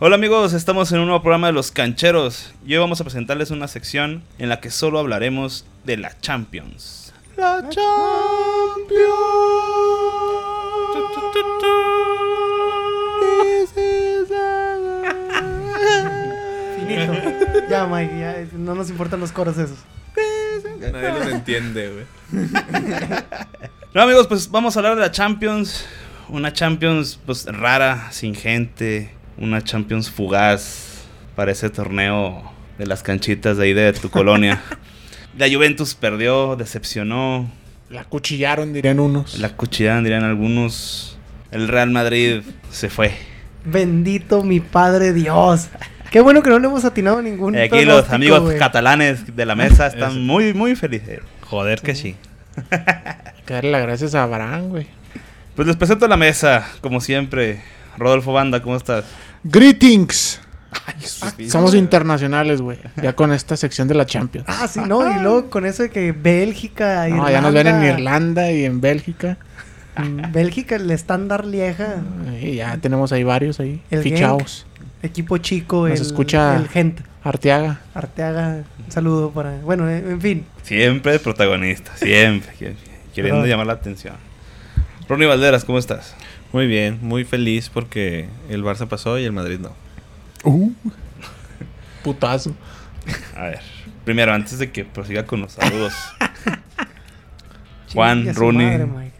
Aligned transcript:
Hola 0.00 0.14
amigos, 0.14 0.52
estamos 0.52 0.92
en 0.92 1.00
un 1.00 1.06
nuevo 1.06 1.22
programa 1.22 1.48
de 1.48 1.52
Los 1.52 1.72
Cancheros 1.72 2.52
y 2.64 2.74
hoy 2.74 2.78
vamos 2.78 3.00
a 3.00 3.04
presentarles 3.04 3.50
una 3.50 3.66
sección 3.66 4.22
en 4.38 4.48
la 4.48 4.60
que 4.60 4.70
solo 4.70 5.00
hablaremos 5.00 5.66
de 5.82 5.96
la 5.96 6.16
Champions. 6.20 7.12
La 7.36 7.68
Finito. 16.76 17.12
Ya, 17.68 17.86
Mike, 17.88 18.18
ya, 18.20 18.46
no 18.56 18.76
nos 18.76 18.90
importan 18.90 19.18
los 19.18 19.32
coros 19.32 19.58
esos. 19.58 19.78
Nadie 20.78 21.12
los 21.18 21.26
entiende, 21.26 22.06
güey. 22.30 22.46
No 23.94 24.02
amigos, 24.02 24.28
pues 24.28 24.48
vamos 24.48 24.76
a 24.76 24.78
hablar 24.78 24.94
de 24.94 25.00
la 25.00 25.10
Champions. 25.10 25.84
Una 26.28 26.52
Champions 26.52 27.18
pues 27.26 27.46
rara, 27.46 28.12
sin 28.12 28.36
gente. 28.36 29.17
Una 29.38 29.62
Champions 29.62 30.10
fugaz 30.10 31.04
para 31.36 31.52
ese 31.52 31.70
torneo 31.70 32.50
de 32.76 32.86
las 32.86 33.02
canchitas 33.02 33.56
de 33.56 33.64
ahí 33.64 33.72
de 33.72 33.92
tu 33.92 34.10
colonia. 34.10 34.60
La 35.38 35.48
Juventus 35.48 35.94
perdió, 35.94 36.56
decepcionó. 36.56 37.48
La 37.90 38.04
cuchillaron, 38.04 38.72
dirían 38.72 38.98
unos. 38.98 39.38
La 39.38 39.50
cuchillaron, 39.50 40.02
dirían 40.02 40.24
algunos. 40.24 41.16
El 41.52 41.68
Real 41.68 41.90
Madrid 41.90 42.42
se 42.70 42.90
fue. 42.90 43.12
Bendito 43.64 44.42
mi 44.42 44.58
padre 44.58 45.12
Dios. 45.12 45.68
Qué 46.10 46.20
bueno 46.20 46.42
que 46.42 46.50
no 46.50 46.58
le 46.58 46.66
hemos 46.66 46.84
atinado 46.84 47.22
ningún. 47.22 47.54
Y 47.54 47.58
aquí 47.58 47.84
los 47.84 48.10
amigos 48.10 48.52
catalanes 48.54 49.36
de 49.36 49.46
la 49.46 49.54
mesa 49.54 49.86
están 49.88 50.10
Eso. 50.10 50.20
muy, 50.20 50.54
muy 50.54 50.74
felices. 50.74 51.20
Joder 51.42 51.80
que 51.80 51.94
sí. 51.94 52.16
Hay 52.70 53.42
que 53.46 53.54
darle 53.54 53.70
las 53.70 53.82
gracias 53.82 54.14
a 54.16 54.26
Barán, 54.26 54.70
güey. 54.70 54.86
Pues 55.54 55.68
les 55.68 55.76
presento 55.76 56.06
a 56.06 56.08
la 56.08 56.16
mesa, 56.16 56.66
como 56.80 57.00
siempre. 57.00 57.62
Rodolfo 57.96 58.32
Banda, 58.32 58.62
¿cómo 58.62 58.76
estás? 58.76 59.04
Greetings. 59.44 60.40
Somos 61.48 61.74
internacionales, 61.74 62.60
güey. 62.60 62.78
Ya 63.02 63.14
con 63.14 63.32
esta 63.32 63.56
sección 63.56 63.88
de 63.88 63.94
la 63.94 64.06
Champions. 64.06 64.46
Ah, 64.48 64.68
sí, 64.68 64.80
no, 64.86 65.10
y 65.18 65.22
luego 65.22 65.50
con 65.50 65.64
eso 65.66 65.82
de 65.84 65.90
que 65.90 66.12
Bélgica, 66.12 67.06
No, 67.08 67.30
ya 67.30 67.40
nos 67.40 67.52
ven 67.54 67.66
en 67.66 67.76
Irlanda, 67.76 67.98
Irlanda 67.98 68.52
y 68.52 68.64
en 68.64 68.80
Bélgica. 68.80 69.38
mm, 69.96 70.32
Bélgica, 70.32 70.76
el 70.76 70.90
estándar 70.90 71.44
Lieja, 71.46 71.96
Y 72.40 72.56
ya 72.56 72.76
tenemos 72.78 73.12
ahí 73.12 73.24
varios 73.24 73.60
ahí. 73.60 73.82
El 73.90 74.02
fichados. 74.02 74.66
equipo 75.02 75.38
chico, 75.38 75.88
Nos 75.88 76.00
el, 76.00 76.06
escucha- 76.06 76.56
el 76.56 76.68
Gent. 76.68 77.00
Arteaga. 77.24 77.80
Arteaga, 77.94 78.62
un 78.86 78.92
saludo 78.92 79.30
para. 79.30 79.56
Bueno, 79.60 79.88
en 79.90 80.20
fin. 80.20 80.46
Siempre 80.62 81.18
protagonista, 81.18 81.90
siempre. 81.96 82.76
Queriendo 83.14 83.44
llamar 83.46 83.66
la 83.66 83.72
atención. 83.74 84.14
Ronnie 85.08 85.26
Valderas, 85.26 85.64
¿cómo 85.64 85.78
estás? 85.78 86.14
Muy 86.52 86.66
bien, 86.66 86.98
muy 87.02 87.24
feliz 87.24 87.68
porque 87.68 88.28
el 88.48 88.62
Barça 88.64 88.86
pasó 88.88 89.18
y 89.18 89.24
el 89.24 89.32
Madrid 89.32 89.58
no. 89.58 89.72
Uh. 90.44 90.72
Putazo. 92.02 92.54
A 93.36 93.44
ver, 93.44 93.60
primero, 94.04 94.32
antes 94.32 94.58
de 94.58 94.70
que 94.70 94.84
prosiga 94.84 95.24
con 95.26 95.40
los 95.40 95.52
saludos. 95.52 95.92
Juan, 97.92 98.34
Rooney. 98.34 98.66
madre, 98.66 98.86
Mike. 98.86 99.12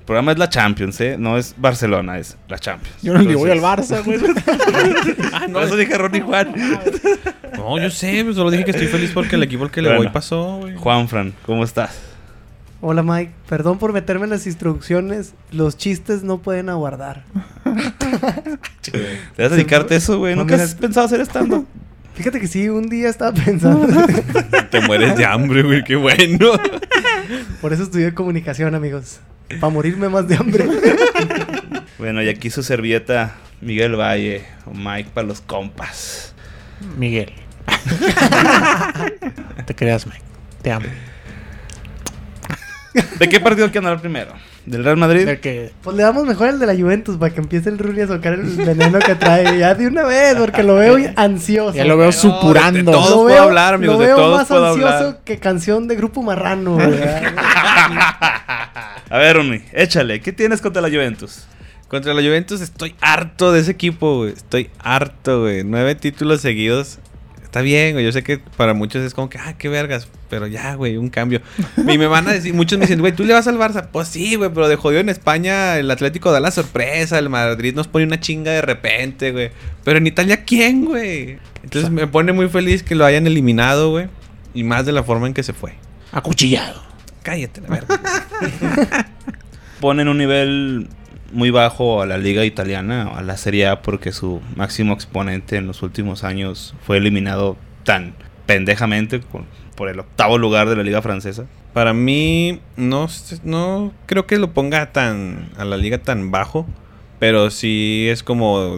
El 0.00 0.06
programa 0.06 0.32
es 0.32 0.38
la 0.38 0.48
Champions, 0.48 1.00
¿eh? 1.00 1.16
No 1.18 1.38
es 1.38 1.54
Barcelona, 1.56 2.18
es 2.18 2.36
la 2.48 2.58
Champions. 2.58 2.96
Yo 3.00 3.14
no 3.14 3.20
le 3.22 3.36
voy 3.36 3.50
al 3.50 3.60
Barça, 3.60 4.02
güey. 4.04 4.18
Ah, 5.32 5.46
Por 5.52 5.62
eso 5.62 5.76
dije 5.76 5.96
Ronnie 5.96 6.20
Juan. 6.20 6.52
No, 7.56 7.78
yo 7.78 7.90
sé, 7.90 8.24
pues 8.24 8.34
solo 8.34 8.50
dije 8.50 8.64
que 8.64 8.72
estoy 8.72 8.88
feliz 8.88 9.12
porque 9.14 9.36
el 9.36 9.44
equipo 9.44 9.62
al 9.64 9.70
que 9.70 9.82
le 9.82 9.88
Bueno. 9.90 10.02
voy 10.02 10.12
pasó, 10.12 10.58
güey. 10.58 10.74
Juan 10.76 11.08
Fran, 11.08 11.32
¿cómo 11.46 11.62
estás? 11.62 11.96
Hola 12.82 13.02
Mike, 13.02 13.32
perdón 13.46 13.78
por 13.78 13.92
meterme 13.92 14.24
en 14.24 14.30
las 14.30 14.46
instrucciones. 14.46 15.34
Los 15.52 15.76
chistes 15.76 16.22
no 16.22 16.38
pueden 16.38 16.70
aguardar. 16.70 17.24
¿Te 18.80 19.42
vas 19.42 19.52
a 19.52 19.54
dedicarte 19.54 19.94
a 19.94 19.96
eso, 19.98 20.18
güey? 20.18 20.34
No, 20.34 20.42
¿Nunca 20.42 20.54
has 20.54 20.74
pensado 20.74 21.04
hacer 21.04 21.20
stand 21.20 21.66
Fíjate 22.14 22.40
que 22.40 22.48
sí, 22.48 22.68
un 22.70 22.88
día 22.88 23.10
estaba 23.10 23.32
pensando. 23.32 23.86
Te 24.70 24.80
mueres 24.80 25.16
de 25.16 25.26
hambre, 25.26 25.62
güey, 25.62 25.84
qué 25.84 25.96
bueno. 25.96 26.52
Por 27.60 27.74
eso 27.74 27.82
estudié 27.82 28.14
comunicación, 28.14 28.74
amigos. 28.74 29.20
Para 29.60 29.72
morirme 29.72 30.08
más 30.08 30.26
de 30.26 30.36
hambre. 30.36 30.66
Bueno, 31.98 32.22
y 32.22 32.28
aquí 32.28 32.50
su 32.50 32.62
servilleta, 32.62 33.36
Miguel 33.60 33.98
Valle, 33.98 34.44
o 34.64 34.72
Mike 34.72 35.10
para 35.12 35.26
los 35.26 35.40
compas. 35.42 36.34
Miguel. 36.96 37.32
No 39.56 39.64
te 39.66 39.74
creas, 39.74 40.06
Mike. 40.06 40.22
Te 40.62 40.72
amo. 40.72 40.86
¿De 43.18 43.28
qué 43.28 43.38
partido 43.40 43.66
hay 43.66 43.70
que 43.72 43.78
hablar 43.78 44.00
primero? 44.00 44.32
¿Del 44.66 44.84
Real 44.84 44.96
Madrid? 44.96 45.24
De 45.24 45.38
que 45.40 45.72
Pues 45.82 45.96
le 45.96 46.02
damos 46.02 46.26
mejor 46.26 46.48
el 46.48 46.58
de 46.58 46.66
la 46.66 46.74
Juventus 46.74 47.16
para 47.16 47.32
que 47.32 47.40
empiece 47.40 47.68
el 47.70 47.78
Rulli 47.78 48.00
a 48.02 48.08
sacar 48.08 48.34
el 48.34 48.42
veneno 48.56 48.98
que 48.98 49.14
trae. 49.14 49.58
Ya 49.58 49.74
de 49.74 49.86
una 49.86 50.02
vez, 50.04 50.34
porque 50.36 50.62
lo 50.62 50.74
veo 50.74 50.96
ansioso. 51.16 51.76
ya 51.76 51.84
lo 51.84 51.96
veo 51.96 52.06
de 52.08 52.12
supurando. 52.12 52.90
todos 52.92 53.10
Lo 53.10 53.14
puedo 53.22 53.26
veo- 53.26 53.42
hablar, 53.44 53.74
amigos, 53.74 53.94
Lo 53.96 54.00
de 54.00 54.06
veo 54.08 54.16
todos 54.16 54.38
más 54.38 54.48
puedo 54.48 54.66
ansioso 54.68 54.94
hablar. 54.96 55.20
que 55.24 55.38
canción 55.38 55.86
de 55.88 55.96
Grupo 55.96 56.22
Marrano. 56.22 56.74
güey. 56.74 56.98
A 59.08 59.18
ver, 59.18 59.38
Uni, 59.38 59.62
échale. 59.72 60.20
¿Qué 60.20 60.32
tienes 60.32 60.60
contra 60.60 60.82
la 60.82 60.88
Juventus? 60.88 61.44
Contra 61.88 62.14
la 62.14 62.22
Juventus 62.22 62.60
estoy 62.60 62.94
harto 63.00 63.50
de 63.52 63.60
ese 63.60 63.72
equipo, 63.72 64.18
güey. 64.18 64.32
Estoy 64.32 64.70
harto, 64.78 65.40
güey. 65.42 65.64
Nueve 65.64 65.94
títulos 65.96 66.40
seguidos. 66.40 66.98
Está 67.50 67.62
bien, 67.62 67.94
güey. 67.94 68.04
Yo 68.04 68.12
sé 68.12 68.22
que 68.22 68.38
para 68.38 68.74
muchos 68.74 69.02
es 69.02 69.12
como 69.12 69.28
que, 69.28 69.36
ah, 69.36 69.54
qué 69.58 69.68
vergas. 69.68 70.06
Pero 70.28 70.46
ya, 70.46 70.76
güey, 70.76 70.96
un 70.96 71.08
cambio. 71.08 71.42
Y 71.76 71.98
me 71.98 72.06
van 72.06 72.28
a 72.28 72.32
decir, 72.32 72.54
muchos 72.54 72.78
me 72.78 72.84
dicen, 72.84 73.00
güey, 73.00 73.12
¿tú 73.12 73.24
le 73.24 73.34
vas 73.34 73.48
al 73.48 73.58
Barça? 73.58 73.88
Pues 73.90 74.06
sí, 74.06 74.36
güey, 74.36 74.50
pero 74.54 74.68
de 74.68 74.76
jodido 74.76 75.00
en 75.00 75.08
España 75.08 75.76
el 75.76 75.90
Atlético 75.90 76.30
da 76.30 76.38
la 76.38 76.52
sorpresa. 76.52 77.18
El 77.18 77.28
Madrid 77.28 77.74
nos 77.74 77.88
pone 77.88 78.04
una 78.04 78.20
chinga 78.20 78.52
de 78.52 78.62
repente, 78.62 79.32
güey. 79.32 79.50
Pero 79.82 79.98
en 79.98 80.06
Italia, 80.06 80.44
¿quién, 80.44 80.84
güey? 80.84 81.40
Entonces 81.64 81.90
me 81.90 82.06
pone 82.06 82.32
muy 82.32 82.48
feliz 82.48 82.84
que 82.84 82.94
lo 82.94 83.04
hayan 83.04 83.26
eliminado, 83.26 83.90
güey. 83.90 84.06
Y 84.54 84.62
más 84.62 84.86
de 84.86 84.92
la 84.92 85.02
forma 85.02 85.26
en 85.26 85.34
que 85.34 85.42
se 85.42 85.52
fue. 85.52 85.74
Acuchillado. 86.12 86.80
Cállate, 87.24 87.62
la 87.62 87.68
verga. 87.68 88.00
Ponen 89.80 90.06
un 90.06 90.18
nivel 90.18 90.88
muy 91.32 91.50
bajo 91.50 92.02
a 92.02 92.06
la 92.06 92.18
liga 92.18 92.44
italiana, 92.44 93.02
a 93.14 93.22
la 93.22 93.36
Serie 93.36 93.66
A, 93.68 93.82
porque 93.82 94.12
su 94.12 94.40
máximo 94.56 94.92
exponente 94.94 95.56
en 95.56 95.66
los 95.66 95.82
últimos 95.82 96.24
años 96.24 96.74
fue 96.82 96.96
eliminado 96.98 97.56
tan 97.84 98.14
pendejamente 98.46 99.20
con- 99.20 99.46
por 99.76 99.88
el 99.88 100.00
octavo 100.00 100.38
lugar 100.38 100.68
de 100.68 100.76
la 100.76 100.82
liga 100.82 101.00
francesa. 101.02 101.46
Para 101.72 101.92
mí, 101.94 102.60
no, 102.76 103.06
no 103.44 103.92
creo 104.06 104.26
que 104.26 104.38
lo 104.38 104.52
ponga 104.52 104.92
tan 104.92 105.50
a 105.56 105.64
la 105.64 105.76
liga 105.76 105.98
tan 105.98 106.30
bajo, 106.30 106.66
pero 107.18 107.50
sí 107.50 108.06
es 108.10 108.22
como, 108.22 108.76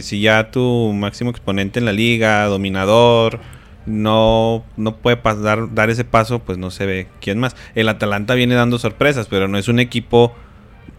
si 0.00 0.20
ya 0.20 0.50
tu 0.50 0.92
máximo 0.94 1.30
exponente 1.30 1.78
en 1.80 1.84
la 1.84 1.92
liga, 1.92 2.44
dominador, 2.46 3.40
no, 3.86 4.64
no 4.76 4.96
puede 4.96 5.16
pasar, 5.16 5.74
dar 5.74 5.90
ese 5.90 6.04
paso, 6.04 6.38
pues 6.40 6.58
no 6.58 6.70
se 6.70 6.86
ve 6.86 7.08
quién 7.20 7.38
más. 7.38 7.56
El 7.74 7.88
Atalanta 7.88 8.34
viene 8.34 8.54
dando 8.54 8.78
sorpresas, 8.78 9.26
pero 9.28 9.48
no 9.48 9.58
es 9.58 9.68
un 9.68 9.80
equipo, 9.80 10.34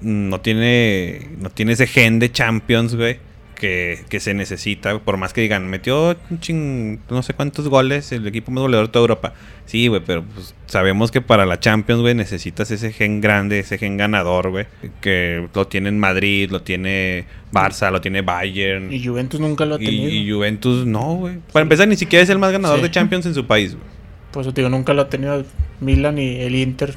no 0.01 0.41
tiene, 0.41 1.29
no 1.39 1.49
tiene 1.49 1.73
ese 1.73 1.87
gen 1.87 2.19
de 2.19 2.31
Champions, 2.31 2.95
güey. 2.95 3.17
Que, 3.55 3.99
que 4.07 4.21
se 4.21 4.33
necesita, 4.33 4.99
por 4.99 5.17
más 5.17 5.33
que 5.33 5.41
digan, 5.41 5.67
metió 5.67 6.15
un 6.29 6.39
ching- 6.39 6.99
no 7.09 7.21
sé 7.21 7.33
cuántos 7.33 7.67
goles, 7.67 8.09
el 8.13 8.25
equipo 8.25 8.51
más 8.51 8.61
goleador 8.61 8.87
de 8.87 8.93
toda 8.93 9.03
Europa. 9.03 9.33
Sí, 9.65 9.87
güey, 9.87 10.01
pero 10.05 10.23
pues 10.23 10.55
sabemos 10.65 11.11
que 11.11 11.19
para 11.19 11.45
la 11.45 11.59
Champions, 11.59 11.99
güey, 12.01 12.15
necesitas 12.15 12.71
ese 12.71 12.93
gen 12.93 13.19
grande, 13.19 13.59
ese 13.59 13.77
gen 13.77 13.97
ganador, 13.97 14.49
güey. 14.51 14.65
Que 15.01 15.45
lo 15.53 15.67
tiene 15.67 15.89
en 15.89 15.99
Madrid, 15.99 16.49
lo 16.49 16.61
tiene 16.61 17.25
Barça, 17.51 17.91
lo 17.91 17.99
tiene 17.99 18.21
Bayern. 18.21 18.93
Y 18.93 19.05
Juventus 19.05 19.41
nunca 19.41 19.65
lo 19.65 19.75
ha 19.75 19.77
tenido. 19.77 20.09
y 20.09 20.31
Juventus, 20.31 20.85
no, 20.85 21.15
güey. 21.15 21.39
Para 21.51 21.63
empezar, 21.63 21.85
ni 21.89 21.97
siquiera 21.97 22.23
es 22.23 22.29
el 22.29 22.39
más 22.39 22.53
ganador 22.53 22.77
Sí. 22.77 22.83
de 22.83 22.91
Champions 22.91 23.25
en 23.25 23.33
su 23.33 23.45
país, 23.45 23.73
güey. 23.75 23.85
Por 24.31 24.43
eso 24.43 24.53
te 24.53 24.61
digo, 24.61 24.69
nunca 24.69 24.93
lo 24.93 25.01
ha 25.01 25.09
tenido 25.09 25.43
Milan 25.81 26.17
y 26.17 26.39
el 26.39 26.55
Inter. 26.55 26.95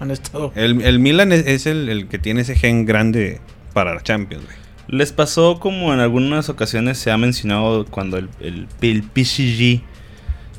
Han 0.00 0.10
estado. 0.10 0.52
El, 0.54 0.80
el 0.82 0.98
Milan 0.98 1.32
es, 1.32 1.46
es 1.46 1.66
el, 1.66 1.88
el 1.88 2.08
que 2.08 2.18
tiene 2.18 2.42
ese 2.42 2.54
gen 2.54 2.84
grande 2.86 3.40
para 3.72 3.94
la 3.94 4.02
Champions, 4.02 4.44
güey. 4.44 4.56
Les 4.88 5.12
pasó 5.12 5.60
como 5.60 5.92
en 5.92 6.00
algunas 6.00 6.48
ocasiones 6.48 6.98
se 6.98 7.10
ha 7.10 7.18
mencionado 7.18 7.84
cuando 7.86 8.16
el, 8.16 8.28
el, 8.40 8.66
el 8.80 9.02
PSG 9.02 9.82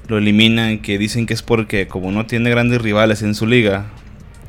lo 0.08 0.18
eliminan, 0.18 0.80
que 0.80 0.98
dicen 0.98 1.26
que 1.26 1.34
es 1.34 1.42
porque 1.42 1.88
como 1.88 2.12
no 2.12 2.26
tiene 2.28 2.50
grandes 2.50 2.82
rivales 2.82 3.22
en 3.24 3.34
su 3.34 3.48
liga, 3.48 3.86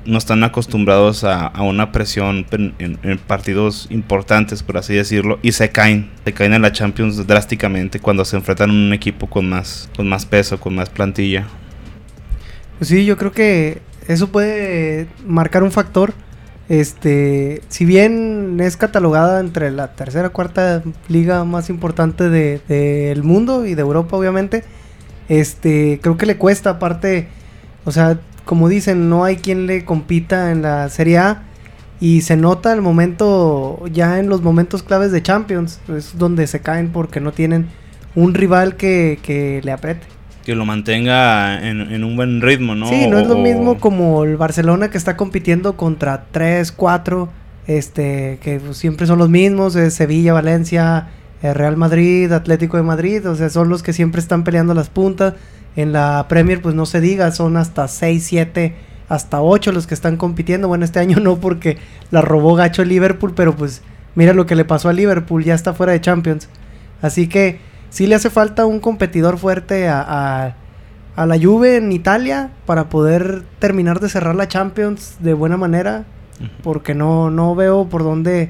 no 0.05 0.19
están 0.19 0.43
acostumbrados 0.45 1.25
a, 1.25 1.47
a 1.47 1.63
una 1.63 1.93
presión 1.93 2.47
en, 2.51 2.75
en- 2.79 2.99
en 3.03 3.19
partidos 3.19 3.87
importantes, 3.91 4.63
por 4.63 4.77
así 4.79 4.95
decirlo, 4.95 5.39
y 5.43 5.53
se 5.53 5.71
caen, 5.71 6.11
se 6.25 6.33
caen 6.35 6.53
en 6.55 6.63
la 6.63 6.73
Champions 6.73 7.27
drásticamente 7.27 8.01
cuando 8.01 8.25
se 8.25 8.37
enfrentan 8.37 8.71
a 8.71 8.73
un 8.73 8.93
equipo 8.93 9.29
con 9.29 9.49
más, 9.49 9.89
con 9.97 10.09
más 10.09 10.27
peso, 10.27 10.59
con 10.61 10.75
más 10.75 10.91
plantilla. 10.91 11.47
Pues 12.79 12.89
sí, 12.89 13.05
yo 13.05 13.17
creo 13.17 13.33
que 13.33 13.81
eso 14.13 14.29
puede 14.29 15.07
marcar 15.27 15.63
un 15.63 15.71
factor. 15.73 16.13
Este, 16.69 17.63
si 17.69 17.85
bien 17.85 18.59
es 18.61 18.77
catalogada 18.77 19.41
entre 19.41 19.71
la 19.73 19.93
tercera 19.95 20.29
cuarta 20.29 20.83
liga 21.09 21.45
más 21.45 21.69
importante 21.69 22.29
de- 22.29 22.61
del 22.69 23.23
mundo 23.25 23.67
y 23.67 23.75
de 23.75 23.81
Europa, 23.83 24.17
obviamente, 24.17 24.63
este, 25.29 25.99
creo 26.03 26.17
que 26.17 26.27
le 26.27 26.37
cuesta 26.37 26.71
aparte, 26.71 27.29
o 27.85 27.91
sea, 27.93 28.21
como 28.45 28.69
dicen, 28.69 29.09
no 29.09 29.25
hay 29.25 29.37
quien 29.37 29.67
le 29.67 29.85
compita 29.85 30.51
en 30.53 30.63
la 30.63 30.89
Serie 30.89 31.19
A 31.19 31.43
Y 32.03 32.23
se 32.23 32.35
nota 32.37 32.73
el 32.73 32.81
momento, 32.81 33.85
ya 33.93 34.19
en 34.21 34.29
los 34.31 34.41
momentos 34.43 34.83
claves 34.83 35.13
de 35.13 35.23
Champions, 35.23 35.81
es 35.95 36.17
donde 36.17 36.47
se 36.47 36.61
caen 36.61 36.93
porque 36.93 37.21
no 37.21 37.33
tienen 37.33 37.67
un 38.15 38.33
rival 38.33 38.77
que, 38.77 39.19
que 39.23 39.61
le 39.63 39.71
apriete. 39.73 40.07
Que 40.45 40.55
lo 40.55 40.65
mantenga 40.65 41.69
en, 41.69 41.81
en 41.93 42.05
un 42.05 42.17
buen 42.17 42.41
ritmo, 42.41 42.75
¿no? 42.75 42.89
Sí, 42.89 43.07
no 43.07 43.19
es 43.19 43.27
lo 43.27 43.37
mismo 43.37 43.79
como 43.79 44.25
el 44.25 44.37
Barcelona 44.37 44.91
que 44.91 44.99
está 44.99 45.17
compitiendo 45.17 45.77
contra 45.77 46.25
3, 46.31 46.73
4, 46.73 47.29
este, 47.67 48.39
que 48.43 48.59
pues, 48.59 48.77
siempre 48.79 49.07
son 49.07 49.19
los 49.19 49.29
mismos, 49.29 49.77
es 49.77 49.95
Sevilla, 49.95 50.33
Valencia, 50.33 51.09
eh, 51.43 51.55
Real 51.55 51.77
Madrid, 51.77 52.33
Atlético 52.33 52.77
de 52.77 52.83
Madrid, 52.83 53.27
o 53.29 53.35
sea, 53.35 53.49
son 53.49 53.69
los 53.69 53.83
que 53.83 53.93
siempre 53.93 54.21
están 54.21 54.45
peleando 54.45 54.75
las 54.75 54.89
puntas. 54.89 55.35
En 55.77 55.93
la 55.93 56.27
Premier, 56.29 56.61
pues 56.61 56.75
no 56.75 56.85
se 56.85 57.01
diga, 57.01 57.31
son 57.31 57.57
hasta 57.57 57.87
6, 57.87 58.25
7, 58.25 58.75
hasta 59.09 59.41
8 59.41 59.73
los 59.73 59.87
que 59.87 59.95
están 59.95 60.17
compitiendo. 60.17 60.69
Bueno, 60.69 60.85
este 60.85 60.99
año 60.99 61.19
no 61.21 61.37
porque 61.37 61.79
la 62.11 62.23
robó 62.23 62.55
gacho 62.55 62.83
el 62.83 62.89
Liverpool, 62.89 63.33
pero 63.35 63.55
pues 63.55 63.83
mira 64.15 64.33
lo 64.33 64.47
que 64.47 64.57
le 64.57 64.65
pasó 64.65 64.89
a 64.89 64.93
Liverpool, 64.93 65.45
ya 65.45 65.55
está 65.55 65.73
fuera 65.75 65.93
de 65.93 66.01
Champions. 66.01 66.49
Así 67.03 67.29
que 67.29 67.61
sí 67.91 68.07
le 68.07 68.15
hace 68.15 68.31
falta 68.31 68.65
un 68.67 68.81
competidor 68.81 69.37
fuerte 69.39 69.89
a, 69.89 70.01
a- 70.47 70.57
a 71.17 71.27
la 71.27 71.39
Juve 71.39 71.77
en 71.77 71.93
Italia 71.93 72.51
para 72.67 72.89
poder 72.89 73.43
terminar 73.59 74.01
de 74.01 74.09
cerrar 74.09 74.35
la 74.37 74.49
Champions 74.49 75.17
de 75.21 75.35
buena 75.35 75.57
manera, 75.59 76.05
porque 76.63 76.95
no, 76.95 77.31
no 77.31 77.55
veo 77.55 77.87
por 77.89 78.03
dónde... 78.05 78.49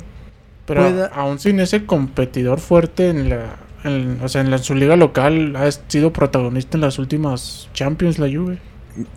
Pero 0.67 0.83
pueda- 0.83 1.07
aún 1.07 1.39
sin 1.41 1.59
ese 1.59 1.85
competidor 1.87 2.61
fuerte 2.61 3.09
en 3.11 3.29
la, 3.31 3.57
en- 3.83 4.21
o 4.23 4.29
sea, 4.29 4.43
en 4.43 4.51
la, 4.53 4.59
su 4.59 4.75
liga 4.77 4.95
local 4.95 5.57
ha 5.57 5.69
sido 5.73 6.13
protagonista 6.13 6.77
en 6.77 6.83
las 6.83 6.99
últimas 7.01 7.69
Champions 7.75 8.19
la 8.21 8.27
Juve. 8.29 8.59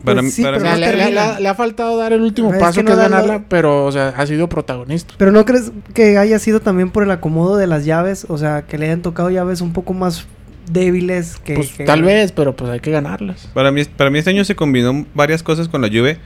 Para, 0.03 0.21
Pues 0.21 0.23
mí- 0.25 0.31
sí, 0.31 0.41
para 0.43 0.57
O 0.57 0.59
pero 0.61 0.71
mí- 0.73 0.79
sea, 0.83 1.33
no 1.35 1.39
le, 1.39 1.49
ha 1.49 1.55
faltado 1.55 1.97
dar 1.97 2.13
el 2.13 2.21
último 2.21 2.53
Es 2.53 2.59
paso 2.59 2.73
que 2.81 2.85
que, 2.85 2.91
no 2.91 2.91
es 2.91 2.97
ganarla, 3.09 3.43
pero 3.49 3.85
o 3.85 3.91
sea, 3.91 4.09
ha 4.09 4.25
sido 4.27 4.47
protagonista. 4.49 5.13
Pero 5.17 5.31
¿no 5.31 5.43
crees 5.45 5.71
que 5.93 6.17
haya 6.17 6.37
sido 6.39 6.59
también 6.59 6.89
por 6.91 7.03
el 7.03 7.11
acomodo 7.11 7.57
de 7.57 7.67
las 7.67 7.85
llaves? 7.85 8.25
O 8.29 8.37
sea, 8.37 8.63
que 8.63 8.77
le 8.77 8.85
hayan 8.85 9.01
tocado 9.01 9.29
llaves 9.29 9.61
un 9.61 9.73
poco 9.73 9.93
más 9.93 10.25
débiles 10.71 11.37
que... 11.43 11.55
Pues 11.55 11.71
que- 11.73 11.83
tal 11.85 12.03
vez, 12.03 12.31
pero 12.31 12.55
pues 12.55 12.71
hay 12.71 12.79
que 12.79 12.91
ganarlas. 12.91 13.49
Para 13.53 13.71
mí, 13.71 13.83
para 13.85 14.09
mí 14.09 14.19
este 14.19 14.29
año 14.29 14.43
se 14.45 14.55
combinó 14.55 15.05
varias 15.13 15.43
cosas 15.43 15.67
con 15.67 15.81
la 15.81 15.87
Juve, 15.89 16.17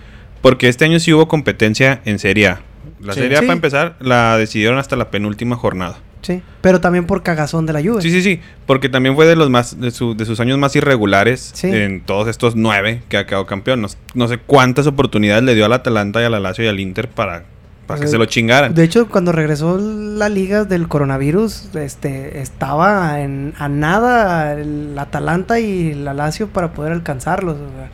porque 0.41 0.67
este 0.67 0.85
año 0.85 0.99
sí 0.99 1.13
hubo 1.13 1.27
competencia 1.27 2.01
en 2.05 2.19
Serie 2.19 2.47
A. 2.47 2.61
La 3.01 3.13
Sí. 3.13 3.21
Serie 3.21 3.37
A, 3.37 3.41
Sí. 3.41 3.45
para 3.47 3.55
empezar, 3.55 3.95
la 3.99 4.37
decidieron 4.37 4.77
hasta 4.77 4.95
la 4.95 5.09
penúltima 5.11 5.55
jornada. 5.55 5.97
Sí, 6.27 6.41
pero 6.59 6.81
también 6.81 7.05
por 7.05 7.23
cagazón 7.23 7.65
de 7.65 7.71
la 7.73 7.81
Juve. 7.81 8.01
Sí, 8.01 8.11
sí, 8.11 8.21
sí, 8.21 8.41
porque 8.65 8.89
también 8.89 9.15
fue 9.15 9.25
de 9.25 9.37
los 9.37 9.49
más 9.49 9.79
de, 9.79 9.91
su- 9.91 10.13
de 10.15 10.25
sus 10.25 10.39
años 10.41 10.57
más 10.57 10.75
irregulares 10.75 11.51
Sí. 11.53 11.67
en 11.69 12.01
todos 12.01 12.27
estos 12.27 12.55
nueve 12.57 13.01
que 13.07 13.15
ha 13.15 13.25
quedado 13.25 13.45
campeón. 13.45 13.81
No, 13.81 13.87
no 14.13 14.27
sé 14.27 14.37
cuántas 14.37 14.87
oportunidades 14.87 15.43
le 15.43 15.55
dio 15.55 15.65
al 15.65 15.71
Atalanta 15.71 16.21
y 16.21 16.25
al 16.25 16.43
Lazio 16.43 16.65
y 16.65 16.67
al 16.67 16.79
Inter 16.81 17.07
para, 17.07 17.45
para 17.87 17.99
O 17.99 18.01
que 18.01 18.07
se 18.09 18.17
lo 18.17 18.25
chingaran. 18.25 18.73
De 18.75 18.83
hecho, 18.83 19.07
cuando 19.07 19.31
regresó 19.31 19.77
la 19.79 20.27
liga 20.27 20.65
del 20.65 20.89
coronavirus, 20.89 21.73
este, 21.75 22.41
estaba 22.41 23.21
en, 23.21 23.53
a 23.57 23.69
nada 23.69 24.53
el 24.53 24.99
Atalanta 24.99 25.59
y 25.61 25.93
la 25.93 26.13
Lazio 26.13 26.49
para 26.49 26.73
poder 26.73 26.91
alcanzarlos. 26.91 27.55
o 27.55 27.69
sea. 27.69 27.89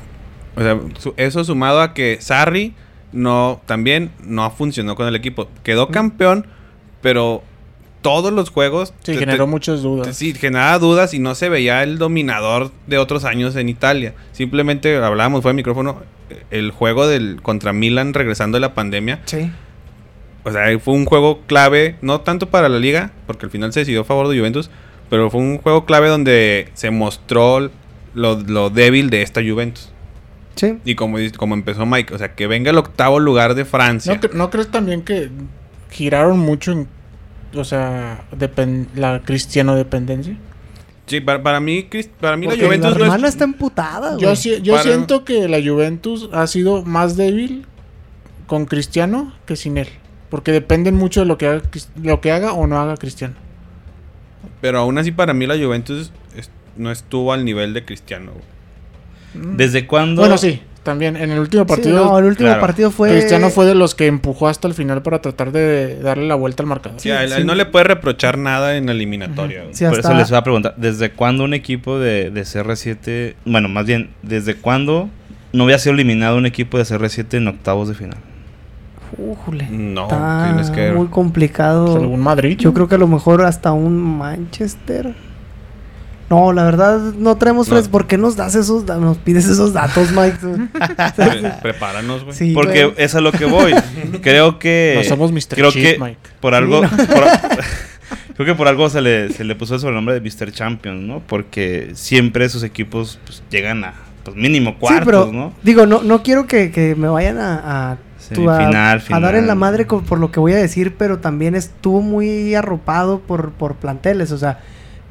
O 0.55 0.61
sea, 0.61 0.99
su- 0.99 1.13
eso 1.17 1.43
sumado 1.43 1.81
a 1.81 1.93
que 1.93 2.17
Sarri 2.19 2.73
no 3.11 3.61
también 3.67 4.09
no 4.25 4.49
funcionó 4.49 4.95
con 4.95 5.07
el 5.07 5.15
equipo. 5.15 5.47
Quedó 5.61 5.89
campeón, 5.89 6.47
pero 7.03 7.43
todos 8.03 8.31
los 8.31 8.49
juegos 8.51 8.89
Sí, 9.03 9.13
te- 9.13 9.17
generó 9.17 9.45
te- 9.45 9.49
muchas 9.49 9.81
dudas. 9.81 10.15
Sí, 10.15 10.33
generaba 10.35 10.77
dudas 10.77 11.15
y 11.15 11.19
no 11.19 11.33
se 11.33 11.49
veía 11.49 11.81
el 11.81 11.97
dominador 11.97 12.71
de 12.85 12.99
otros 12.99 13.25
años 13.25 13.55
en 13.55 13.69
Italia. 13.69 14.13
Simplemente 14.33 14.95
hablábamos 14.97 15.41
fue 15.41 15.49
de 15.49 15.55
micrófono 15.55 16.03
el 16.51 16.69
juego 16.71 17.07
del 17.07 17.41
contra 17.41 17.73
Milan 17.73 18.13
regresando 18.13 18.57
de 18.57 18.61
la 18.61 18.75
pandemia. 18.75 19.21
Sí. 19.25 19.49
O 20.43 20.51
sea, 20.51 20.77
fue 20.79 20.93
un 20.93 21.05
juego 21.05 21.41
clave, 21.47 21.95
no 22.01 22.21
tanto 22.21 22.49
para 22.49 22.69
la 22.69 22.77
liga, 22.77 23.11
porque 23.25 23.45
al 23.45 23.51
final 23.51 23.71
se 23.73 23.79
decidió 23.79 24.01
a 24.01 24.03
favor 24.03 24.27
de 24.27 24.37
Juventus, 24.37 24.69
pero 25.09 25.29
fue 25.31 25.39
un 25.39 25.57
juego 25.57 25.85
clave 25.85 26.09
donde 26.09 26.69
se 26.73 26.91
mostró 26.91 27.71
lo, 28.13 28.39
lo 28.41 28.69
débil 28.69 29.09
de 29.09 29.21
esta 29.21 29.41
Juventus. 29.41 29.89
Sí. 30.55 30.77
Y 30.85 30.95
como, 30.95 31.17
como 31.37 31.55
empezó 31.55 31.85
Mike, 31.85 32.13
o 32.13 32.17
sea, 32.17 32.35
que 32.35 32.45
venga 32.47 32.69
el 32.71 32.77
octavo 32.77 33.19
lugar 33.19 33.55
de 33.55 33.65
Francia. 33.65 34.19
¿No, 34.21 34.29
no 34.37 34.49
crees 34.49 34.69
también 34.69 35.01
que 35.01 35.29
giraron 35.89 36.37
mucho 36.39 36.71
en, 36.73 36.87
o 37.55 37.63
sea, 37.63 38.23
la 38.95 39.21
cristiano 39.23 39.75
dependencia? 39.75 40.37
Sí, 41.05 41.19
para, 41.19 41.43
para 41.43 41.59
mí, 41.59 41.87
para 42.19 42.37
mí 42.37 42.47
la 42.47 42.55
Juventus 42.55 42.97
la 42.97 43.17
no 43.17 43.27
es- 43.27 43.33
está 43.33 43.43
emputada, 43.43 44.11
güey. 44.15 44.21
Yo, 44.21 44.35
si- 44.35 44.61
yo 44.61 44.73
Para- 44.73 44.83
siento 44.83 45.25
que 45.25 45.47
la 45.49 45.59
Juventus 45.61 46.29
ha 46.31 46.47
sido 46.47 46.83
más 46.83 47.17
débil 47.17 47.65
con 48.47 48.65
Cristiano 48.65 49.33
que 49.45 49.55
sin 49.55 49.77
él. 49.77 49.89
Porque 50.29 50.51
dependen 50.51 50.95
mucho 50.95 51.19
de 51.19 51.25
lo 51.27 51.37
que 51.37 51.47
haga, 51.47 51.61
lo 52.01 52.21
que 52.21 52.31
haga 52.31 52.53
o 52.53 52.65
no 52.67 52.79
haga 52.79 52.97
Cristiano. 52.97 53.35
Pero 54.61 54.79
aún 54.79 54.97
así, 54.97 55.11
para 55.11 55.33
mí 55.33 55.45
la 55.45 55.57
Juventus 55.57 56.11
es- 56.37 56.49
no 56.77 56.89
estuvo 56.91 57.33
al 57.33 57.43
nivel 57.45 57.73
de 57.73 57.83
Cristiano. 57.85 58.31
güey. 58.31 59.45
Mm. 59.45 59.57
¿Desde 59.57 59.85
cuándo? 59.87 60.21
Bueno, 60.21 60.37
sí, 60.37 60.61
también 60.83 61.15
en 61.17 61.31
el 61.31 61.39
último 61.39 61.63
Sí, 61.63 61.67
partido 61.69 62.05
no, 62.05 62.19
el 62.19 62.25
último 62.25 62.49
claro. 62.49 62.61
partido 62.61 62.91
fue... 62.91 63.09
Cristiano 63.09 63.49
fue 63.49 63.65
de 63.65 63.73
los 63.75 63.95
que 63.95 64.07
empujó 64.07 64.47
hasta 64.47 64.67
el 64.67 64.73
final 64.73 65.01
para 65.01 65.21
tratar 65.21 65.51
de 65.51 65.99
darle 66.01 66.27
la 66.27 66.35
vuelta 66.35 66.61
al 66.63 66.67
marcador. 66.67 66.99
Sí, 66.99 67.09
a 67.09 67.23
él, 67.23 67.31
a 67.31 67.35
él 67.37 67.41
sí. 67.43 67.47
no 67.47 67.55
le 67.55 67.65
puede 67.65 67.85
reprochar 67.85 68.37
nada 68.37 68.75
en 68.75 68.85
la 68.87 68.91
eliminatoria. 68.91 69.63
Sí, 69.71 69.85
Por 69.85 69.95
hasta- 69.95 70.09
eso 70.09 70.17
les 70.17 70.29
iba 70.29 70.37
a 70.39 70.43
preguntar, 70.43 70.73
¿desde 70.77 71.11
cuándo 71.11 71.43
un 71.45 71.53
equipo 71.53 71.97
de, 71.99 72.29
de 72.31 72.41
CR7, 72.43 73.35
bueno, 73.45 73.69
más 73.69 73.85
bien, 73.85 74.09
¿desde 74.21 74.55
cuándo 74.55 75.09
no 75.53 75.63
había 75.63 75.79
sido 75.79 75.93
eliminado 75.93 76.37
un 76.37 76.45
equipo 76.45 76.77
de 76.77 76.83
CR7 76.83 77.37
en 77.37 77.47
octavos 77.47 77.87
de 77.87 77.93
final? 77.95 78.17
Újule. 79.17 79.67
No, 79.69 80.03
está 80.03 80.45
tienes 80.47 80.71
que... 80.71 80.91
muy 80.91 81.07
complicado. 81.07 81.95
Algún 81.97 82.19
Madrid. 82.19 82.57
Yo 82.57 82.73
creo 82.73 82.87
que 82.87 82.95
a 82.95 82.97
lo 82.97 83.07
mejor 83.07 83.43
hasta 83.45 83.71
un 83.71 83.99
Manchester. 84.17 85.13
No, 86.33 86.51
la 86.51 86.63
verdad 86.63 86.99
no 86.99 87.35
traemos 87.37 87.67
No. 87.69 87.75
fres- 87.75 87.87
¿Por 87.89 88.07
qué 88.07 88.17
nos 88.17 88.35
das 88.35 88.55
esos 88.55 88.85
nos 88.85 89.17
pides 89.17 89.45
esos 89.45 89.71
datos, 89.73 90.09
Mike? 90.11 90.37
Pre- 91.15 91.51
prepáranos, 91.61 92.23
güey. 92.23 92.35
Sí, 92.35 92.53
Porque 92.53 92.85
güey. 92.85 92.95
es 92.97 93.13
a 93.13 93.21
lo 93.21 93.31
que 93.31 93.45
voy. 93.45 93.71
creo 94.21 94.57
que... 94.57 94.95
No 94.97 95.03
somos 95.03 95.31
Mr. 95.31 95.55
creo 95.55 95.71
que 95.71 95.97
Mike. 95.99 96.17
por 96.39 96.55
algo... 96.55 96.81
Sí, 96.87 96.95
por- 96.95 97.23
creo 98.35 98.45
que 98.47 98.55
por 98.55 98.67
algo 98.67 98.89
se 98.89 99.01
le, 99.01 99.29
se 99.31 99.43
le 99.43 99.53
puso 99.55 99.75
el 99.75 99.79
sobrenombre 99.81 100.19
de 100.19 100.21
Mr. 100.21 100.51
Champions, 100.51 101.01
¿no? 101.01 101.21
Porque 101.27 101.91
siempre 101.93 102.49
sus 102.49 102.63
equipos 102.63 103.19
pues, 103.25 103.43
llegan 103.51 103.83
a 103.83 103.93
pues, 104.23 104.35
mínimo 104.35 104.79
cuartos, 104.79 105.01
sí, 105.01 105.05
pero 105.05 105.31
¿no? 105.31 105.53
digo, 105.61 105.85
no, 105.85 106.01
no 106.01 106.23
quiero 106.23 106.47
que, 106.47 106.71
que 106.71 106.95
me 106.95 107.09
vayan 107.09 107.37
a, 107.37 107.91
a, 107.91 107.91
a- 107.91 109.19
dar 109.19 109.35
en 109.35 109.45
la 109.45 109.53
madre 109.55 109.85
por 109.85 110.17
lo 110.19 110.31
que 110.31 110.39
voy 110.39 110.53
a 110.53 110.57
decir, 110.57 110.95
pero 110.97 111.19
también 111.19 111.53
estuvo 111.53 112.01
muy 112.01 112.55
arropado 112.55 113.19
por, 113.19 113.51
por 113.51 113.75
planteles. 113.75 114.31
O 114.31 114.37
sea, 114.39 114.59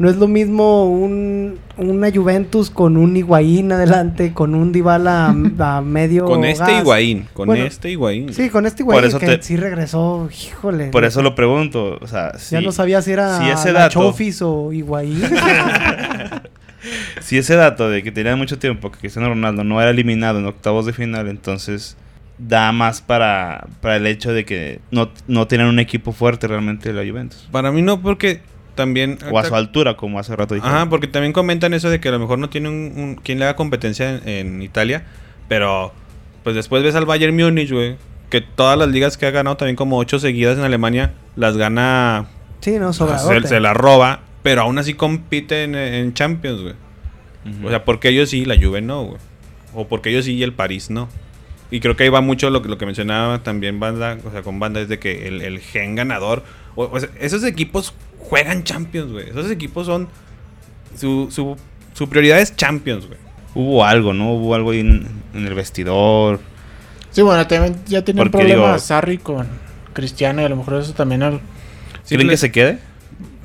no 0.03 0.11
es 0.11 0.17
lo 0.17 0.27
mismo 0.27 0.87
un, 0.91 1.59
una 1.77 2.11
Juventus 2.11 2.71
con 2.71 2.97
un 2.97 3.17
Higuaín 3.17 3.71
adelante, 3.71 4.33
con 4.35 4.57
un 4.57 4.73
Dybala 4.73 5.27
a, 5.61 5.77
a 5.77 5.81
medio 5.83 6.25
Con 6.25 6.45
este 6.45 6.65
gas. 6.65 6.81
Higuaín, 6.83 7.29
con 7.33 7.47
Bueno, 7.47 7.65
este 7.65 7.91
Higuaín. 7.93 8.35
Sí, 8.35 8.51
con 8.51 8.67
este 8.67 8.83
Por 8.83 8.95
Higuaín 8.97 9.09
eso 9.09 9.19
que 9.21 9.27
te- 9.27 9.43
sí 9.45 9.57
regresó, 9.57 10.29
híjole. 10.29 10.87
Por 10.89 11.05
eso 11.05 11.23
lo 11.23 11.37
pregunto. 11.37 11.99
O 12.01 12.07
sea, 12.09 12.37
si, 12.37 12.57
Ya 12.57 12.61
no 12.63 12.73
sabía 12.73 13.01
si 13.01 13.13
era 13.13 13.39
si 13.39 13.49
ese 13.49 13.73
la 13.73 13.83
dato- 13.83 13.93
Chofis 14.01 14.43
o 14.43 14.73
Higuaín. 14.73 15.23
si 17.21 17.39
ese 17.39 17.55
dato 17.55 17.89
de 17.89 18.03
que 18.03 18.11
tenía 18.11 18.35
mucho 18.35 18.59
tiempo 18.59 18.91
que 18.91 18.99
Cristiano 18.99 19.29
Ronaldo 19.29 19.63
no 19.63 19.81
era 19.81 19.91
eliminado 19.93 20.41
en 20.41 20.47
octavos 20.47 20.85
de 20.85 20.93
final, 20.93 21.29
entonces 21.29 21.97
da 22.39 22.73
más 22.73 23.01
para, 23.01 23.69
para 23.81 23.97
el 23.97 24.07
hecho 24.09 24.33
de 24.33 24.45
que 24.45 24.81
no, 24.91 25.11
no 25.29 25.47
tienen 25.47 25.69
un 25.69 25.79
equipo 25.79 26.11
fuerte 26.11 26.49
realmente 26.49 26.93
la 26.93 27.09
Juventus. 27.09 27.49
Para 27.53 27.71
mí 27.71 27.83
no, 27.83 28.01
porque 28.03 28.41
también... 28.75 29.19
O 29.31 29.38
a 29.38 29.45
su 29.45 29.55
altura, 29.55 29.97
como 29.97 30.19
hace 30.19 30.35
rato 30.37 30.55
dije. 30.55 30.67
Ajá, 30.67 30.88
porque 30.88 31.07
también 31.07 31.33
comentan 31.33 31.75
eso 31.75 31.91
de 31.91 32.00
que 32.00 32.09
a 32.09 32.12
lo 32.12 32.19
mejor 32.19 32.38
no 32.38 32.49
tiene 32.50 32.69
un, 32.69 32.93
un- 32.97 33.14
quien 33.17 33.38
le 33.38 33.45
haga 33.45 33.57
competencia 33.57 34.11
en, 34.11 34.29
en 34.29 34.62
Italia, 34.62 35.05
pero 35.49 35.93
pues 36.43 36.57
después 36.57 36.83
ves 36.83 36.95
al 36.95 37.05
Bayern 37.07 37.37
Múnich, 37.37 37.71
güey, 37.71 37.97
que 38.31 38.41
todas 38.41 38.79
las 38.79 38.88
ligas 38.88 39.17
que 39.17 39.26
ha 39.26 39.31
ganado 39.31 39.57
también 39.57 39.76
como 39.76 39.99
ocho 39.99 40.19
seguidas 40.19 40.59
en 40.59 40.64
Alemania 40.64 41.12
las 41.37 41.57
gana, 41.57 42.26
sí, 42.61 42.79
no, 42.79 42.93
se, 42.93 42.99
sobradote. 43.00 43.47
se 43.49 43.61
la 43.61 43.75
roba, 43.75 44.21
pero 44.43 44.62
aún 44.62 44.79
así 44.79 44.95
compite 44.95 45.64
en, 45.64 45.75
en 45.75 46.14
Champions, 46.14 46.62
güey. 46.62 46.75
O 47.64 47.69
sea, 47.69 47.85
porque 47.85 48.09
ellos 48.09 48.31
sí, 48.31 48.45
la 48.45 48.57
Juve 48.57 48.81
no, 48.83 49.02
güey. 49.05 49.19
O 49.75 49.88
porque 49.88 50.11
ellos 50.11 50.25
sí 50.25 50.35
y 50.35 50.43
el 50.43 50.52
París 50.52 50.91
no. 50.91 51.09
Y 51.73 51.81
creo 51.81 51.97
que 51.97 52.05
ahí 52.05 52.09
va 52.09 52.21
mucho 52.21 52.50
lo, 52.50 52.62
que- 52.62 52.69
lo 52.69 52.79
que 52.79 52.87
mencionaba 52.87 53.43
también 53.43 53.81
Banda, 53.81 54.19
o 54.25 54.31
sea, 54.31 54.43
con 54.43 54.59
Banda, 54.61 54.81
es 54.81 54.88
de 54.88 54.99
que 54.99 55.26
el, 55.29 55.43
el 55.43 55.59
gen 55.61 55.95
ganador. 55.97 56.43
O, 56.75 56.85
o 56.85 57.00
sea, 57.00 57.09
esos 57.21 57.45
equipos 57.45 57.93
juegan 58.19 58.64
Champions, 58.64 59.12
güey. 59.12 59.29
Esos 59.31 59.50
equipos 59.50 59.87
son. 59.87 60.09
Su, 60.97 61.29
su, 61.31 61.57
su 61.95 62.09
prioridad 62.09 62.41
es 62.41 62.55
Champions, 62.57 63.07
güey. 63.07 63.19
Hubo 63.55 63.85
algo, 63.85 64.12
¿no? 64.12 64.33
Hubo 64.35 64.55
algo 64.55 64.71
ahí 64.71 64.81
en, 64.81 65.07
en 65.35 65.47
el 65.47 65.55
vestidor. 65.55 66.41
Sí, 67.11 67.21
bueno, 67.23 67.47
también 67.47 67.76
ya 67.87 68.02
tenía 68.02 68.23
un 68.23 68.31
Porque 68.31 68.47
problema 68.47 68.67
digo- 68.69 68.79
Sarri 68.79 69.19
con 69.19 69.47
Cristiano 69.93 70.41
y 70.41 70.45
a 70.45 70.49
lo 70.49 70.57
mejor 70.57 70.75
eso 70.81 70.93
también... 70.95 71.23
al- 71.23 71.41
¿Creen 72.07 72.21
Simple- 72.23 72.31
que 72.31 72.37
se 72.38 72.50
quede? 72.52 72.79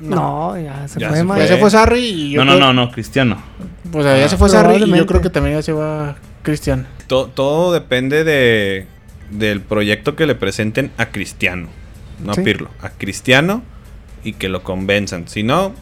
No, 0.00 0.58
ya 0.58 0.88
se 0.88 1.00
Ya 1.00 1.08
fue, 1.10 1.18
se. 1.18 1.26
Ya 1.40 1.46
se 1.46 1.56
fue 1.58 1.70
Sarri 1.70 1.98
y 2.00 2.30
yo 2.32 2.44
No, 2.44 2.52
no, 2.52 2.56
creo- 2.58 2.72
no, 2.72 2.86
no, 2.86 2.90
Cristiano. 2.92 3.42
O 3.92 4.02
sea, 4.02 4.16
ya 4.16 4.24
Ah. 4.24 4.28
se 4.28 4.36
fue 4.38 4.48
Sarri 4.48 4.82
y 4.82 4.96
yo 4.96 5.06
creo 5.06 5.20
que 5.20 5.30
también 5.30 5.56
ya 5.56 5.62
se 5.62 5.72
va 5.72 6.16
Cristiano. 6.42 6.84
To- 7.06 7.26
todo 7.28 7.72
depende 7.72 8.24
de, 8.24 8.86
del 9.30 9.60
proyecto 9.60 10.16
que 10.16 10.26
le 10.26 10.34
presenten 10.34 10.90
a 10.96 11.06
Cristiano. 11.06 11.68
No 12.24 12.34
Sí. 12.34 12.40
a 12.40 12.44
Pirlo, 12.44 12.70
a 12.80 12.90
Cristiano 12.90 13.62
y 14.24 14.32
que 14.34 14.48
lo 14.48 14.62
convenzan. 14.62 15.28
Si 15.28 15.42
no, 15.42 15.72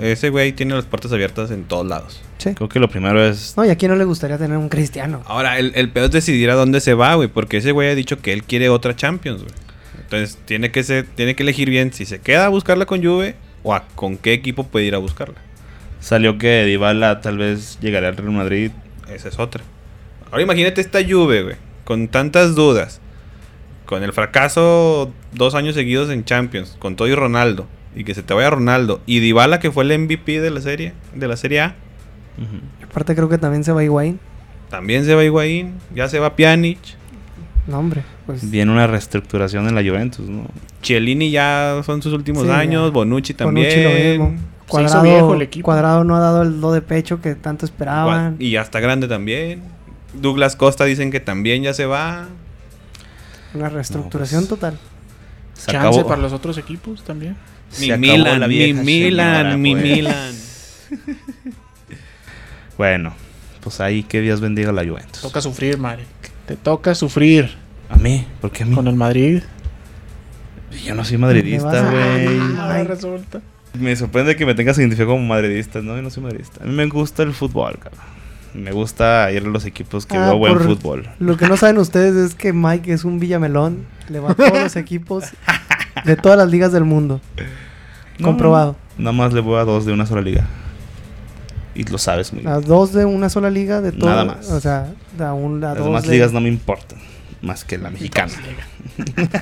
ese 0.00 0.30
güey 0.30 0.52
tiene 0.52 0.74
las 0.74 0.84
puertas 0.84 1.12
abiertas 1.12 1.50
en 1.50 1.64
todos 1.64 1.86
lados. 1.86 2.20
Sí. 2.38 2.54
Creo 2.54 2.68
que 2.68 2.78
lo 2.80 2.88
primero 2.88 3.22
es. 3.24 3.54
No, 3.56 3.64
y 3.64 3.70
a 3.70 3.76
quién 3.76 3.90
no 3.90 3.96
le 3.96 4.04
gustaría 4.04 4.38
tener 4.38 4.56
un 4.56 4.68
cristiano. 4.68 5.22
Ahora, 5.26 5.58
el, 5.58 5.72
el 5.74 5.90
peor 5.90 6.06
es 6.06 6.12
decidir 6.12 6.50
a 6.50 6.54
dónde 6.54 6.80
se 6.80 6.94
va, 6.94 7.14
güey, 7.14 7.28
porque 7.28 7.58
ese 7.58 7.72
güey 7.72 7.88
ha 7.90 7.94
dicho 7.94 8.18
que 8.20 8.32
él 8.32 8.44
quiere 8.44 8.68
otra 8.68 8.94
Champions, 8.96 9.42
güey. 9.42 9.54
Entonces, 10.02 10.38
tiene 10.44 10.70
que 10.70 10.82
ser, 10.82 11.06
tiene 11.14 11.34
que 11.36 11.42
elegir 11.42 11.70
bien 11.70 11.92
si 11.92 12.04
se 12.06 12.18
queda 12.20 12.46
a 12.46 12.48
buscarla 12.48 12.86
con 12.86 13.02
Juve 13.04 13.36
o 13.62 13.74
a 13.74 13.86
con 13.94 14.16
qué 14.16 14.32
equipo 14.32 14.64
puede 14.64 14.86
ir 14.86 14.94
a 14.94 14.98
buscarla. 14.98 15.36
Salió 16.00 16.38
que 16.38 16.64
Dybala 16.64 17.20
tal 17.20 17.38
vez 17.38 17.78
llegaría 17.80 18.08
al 18.08 18.16
Real 18.16 18.30
Madrid. 18.32 18.70
Esa 19.12 19.28
es 19.28 19.38
otra. 19.38 19.62
Ahora 20.30 20.42
imagínate 20.42 20.80
esta 20.80 21.00
Juve, 21.06 21.42
güey, 21.42 21.56
con 21.84 22.08
tantas 22.08 22.54
dudas, 22.54 22.99
con 23.90 24.04
el 24.04 24.12
fracaso 24.12 25.12
dos 25.34 25.54
años 25.56 25.74
seguidos 25.74 26.08
en 26.10 26.24
Champions, 26.24 26.76
con 26.78 26.94
todo 26.94 27.08
y 27.08 27.14
Ronaldo, 27.16 27.66
y 27.94 28.04
que 28.04 28.14
se 28.14 28.22
te 28.22 28.32
vaya 28.32 28.48
Ronaldo, 28.48 29.00
y 29.04 29.18
Dybala 29.18 29.58
que 29.58 29.72
fue 29.72 29.82
el 29.84 29.98
MVP 29.98 30.40
de 30.40 30.50
la 30.50 30.60
serie, 30.60 30.92
de 31.14 31.26
la 31.28 31.36
Serie 31.36 31.60
A. 31.60 31.74
Aparte 32.88 33.14
creo 33.16 33.28
que 33.28 33.36
también 33.36 33.64
se 33.64 33.72
va 33.72 33.82
Higuaín. 33.84 34.18
también 34.70 35.04
se 35.04 35.14
va 35.16 35.24
Higuaín, 35.24 35.74
ya 35.92 36.08
se 36.08 36.20
va 36.20 36.36
Pjanic, 36.36 36.78
No, 37.66 37.80
hombre. 37.80 38.02
Pues 38.26 38.48
Viene 38.48 38.70
una 38.70 38.86
reestructuración 38.86 39.66
en 39.68 39.74
la 39.74 39.82
Juventus, 39.82 40.28
¿no? 40.28 40.46
Chiellini 40.82 41.32
ya 41.32 41.82
son 41.84 42.00
sus 42.00 42.12
últimos 42.12 42.42
Sí, 42.44 42.48
ya. 42.48 42.58
años, 42.60 42.92
Bonucci 42.92 43.34
también. 43.34 43.66
Bonucci 43.66 43.82
lo 43.82 43.90
mismo. 44.28 44.38
Se 44.38 44.66
Cuadrado, 44.70 44.94
hizo 44.94 45.02
viejo 45.02 45.34
el 45.34 45.42
equipo. 45.42 45.64
Cuadrado 45.64 46.04
no 46.04 46.14
ha 46.14 46.20
dado 46.20 46.42
el 46.42 46.60
do 46.60 46.72
de 46.72 46.80
pecho 46.80 47.20
que 47.20 47.34
tanto 47.34 47.66
esperaban. 47.66 48.36
Y 48.38 48.52
ya 48.52 48.60
está 48.62 48.78
grande 48.78 49.08
también. 49.08 49.62
Douglas 50.14 50.54
Costa 50.54 50.84
dicen 50.84 51.10
que 51.10 51.18
también 51.18 51.64
ya 51.64 51.74
se 51.74 51.86
va. 51.86 52.28
Una 53.54 53.68
reestructuración 53.68 54.42
No, 54.42 54.48
pues, 54.48 54.60
total. 54.60 54.78
Se 55.54 55.72
Chance 55.72 55.88
acabó, 55.88 56.06
para 56.08 56.22
los 56.22 56.32
otros 56.32 56.56
equipos 56.58 57.02
también. 57.04 57.36
Mi 57.78 57.96
Milan, 57.96 58.40
la 58.40 58.48
mi 58.48 58.72
Milan, 58.72 59.60
mi 59.60 59.72
pues. 59.72 59.84
Milan. 59.84 60.34
Bueno, 62.78 63.12
pues 63.60 63.78
ahí 63.80 64.02
que 64.02 64.22
Dios 64.22 64.40
bendiga 64.40 64.70
a 64.70 64.72
la 64.72 64.82
Juventus. 64.82 65.20
Toca 65.20 65.42
sufrir, 65.42 65.76
Mari. 65.76 66.04
Te 66.46 66.56
toca 66.56 66.94
sufrir 66.94 67.50
A 67.90 67.96
mí, 67.96 68.26
¿por 68.40 68.50
qué 68.50 68.62
a 68.62 68.66
mí? 68.66 68.74
con 68.74 68.88
el 68.88 68.96
Madrid. 68.96 69.42
Yo 70.82 70.94
no 70.94 71.04
soy 71.04 71.18
madridista, 71.18 71.90
güey. 71.90 72.26
Ay. 72.26 72.56
Ahora 72.58 72.84
resulta. 72.84 73.42
Me 73.78 73.94
sorprende 73.96 74.34
que 74.34 74.46
me 74.46 74.54
tengas 74.54 74.78
identificado 74.78 75.12
como 75.12 75.26
madridista, 75.26 75.82
¿no? 75.82 75.94
Yo 75.94 76.00
no 76.00 76.08
soy 76.08 76.22
madridista. 76.22 76.62
A 76.64 76.66
mí 76.66 76.72
me 76.72 76.86
gusta 76.86 77.22
el 77.22 77.34
fútbol, 77.34 77.78
cabrón. 77.78 78.00
Me 78.54 78.72
gusta 78.72 79.30
ir 79.32 79.44
a 79.44 79.48
los 79.48 79.64
equipos 79.64 80.06
que 80.06 80.16
Ah, 80.16 80.26
veo 80.26 80.38
buen 80.38 80.58
fútbol. 80.60 81.08
Lo 81.20 81.36
que 81.36 81.46
no 81.48 81.56
saben 81.56 81.78
ustedes 81.78 82.14
es 82.16 82.34
que 82.34 82.52
Mike 82.52 82.92
es 82.92 83.04
un 83.04 83.20
villamelón. 83.20 83.86
Le 84.08 84.18
va 84.20 84.32
a 84.32 84.34
todos 84.34 84.52
los 84.60 84.76
equipos 84.84 85.24
de 86.04 86.16
todas 86.16 86.36
las 86.38 86.50
ligas 86.50 86.72
del 86.72 86.84
mundo. 86.84 87.20
No, 88.18 88.26
Comprobado. 88.26 88.76
Nada 88.98 89.12
más 89.12 89.32
le 89.32 89.40
voy 89.40 89.58
a 89.58 89.64
dos 89.64 89.86
de 89.86 89.92
una 89.92 90.04
sola 90.06 90.20
liga. 90.20 90.46
Y 91.74 91.84
lo 91.84 91.98
sabes 91.98 92.32
muy 92.32 92.42
bien. 92.42 92.52
A 92.52 92.60
dos 92.60 92.92
de 92.92 93.04
una 93.04 93.28
sola 93.30 93.48
liga 93.50 93.80
de 93.80 93.92
todo. 93.92 94.10
Nada 94.10 94.24
más. 94.24 94.50
O 94.50 94.60
sea, 94.60 94.88
a 95.20 95.32
un, 95.32 95.62
a 95.64 95.68
Las 95.68 95.76
dos 95.78 95.86
demás 95.86 96.02
de- 96.02 96.10
ligas 96.12 96.32
no 96.32 96.40
me 96.40 96.48
importan. 96.48 96.98
Más 97.42 97.64
que 97.64 97.78
la 97.78 97.88
mexicana. 97.90 98.32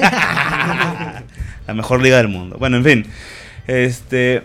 la 1.67 1.75
mejor 1.75 2.03
liga 2.03 2.19
del 2.19 2.29
mundo. 2.29 2.57
Bueno, 2.59 2.77
en 2.77 2.85
fin. 2.85 3.07
Este. 3.67 4.43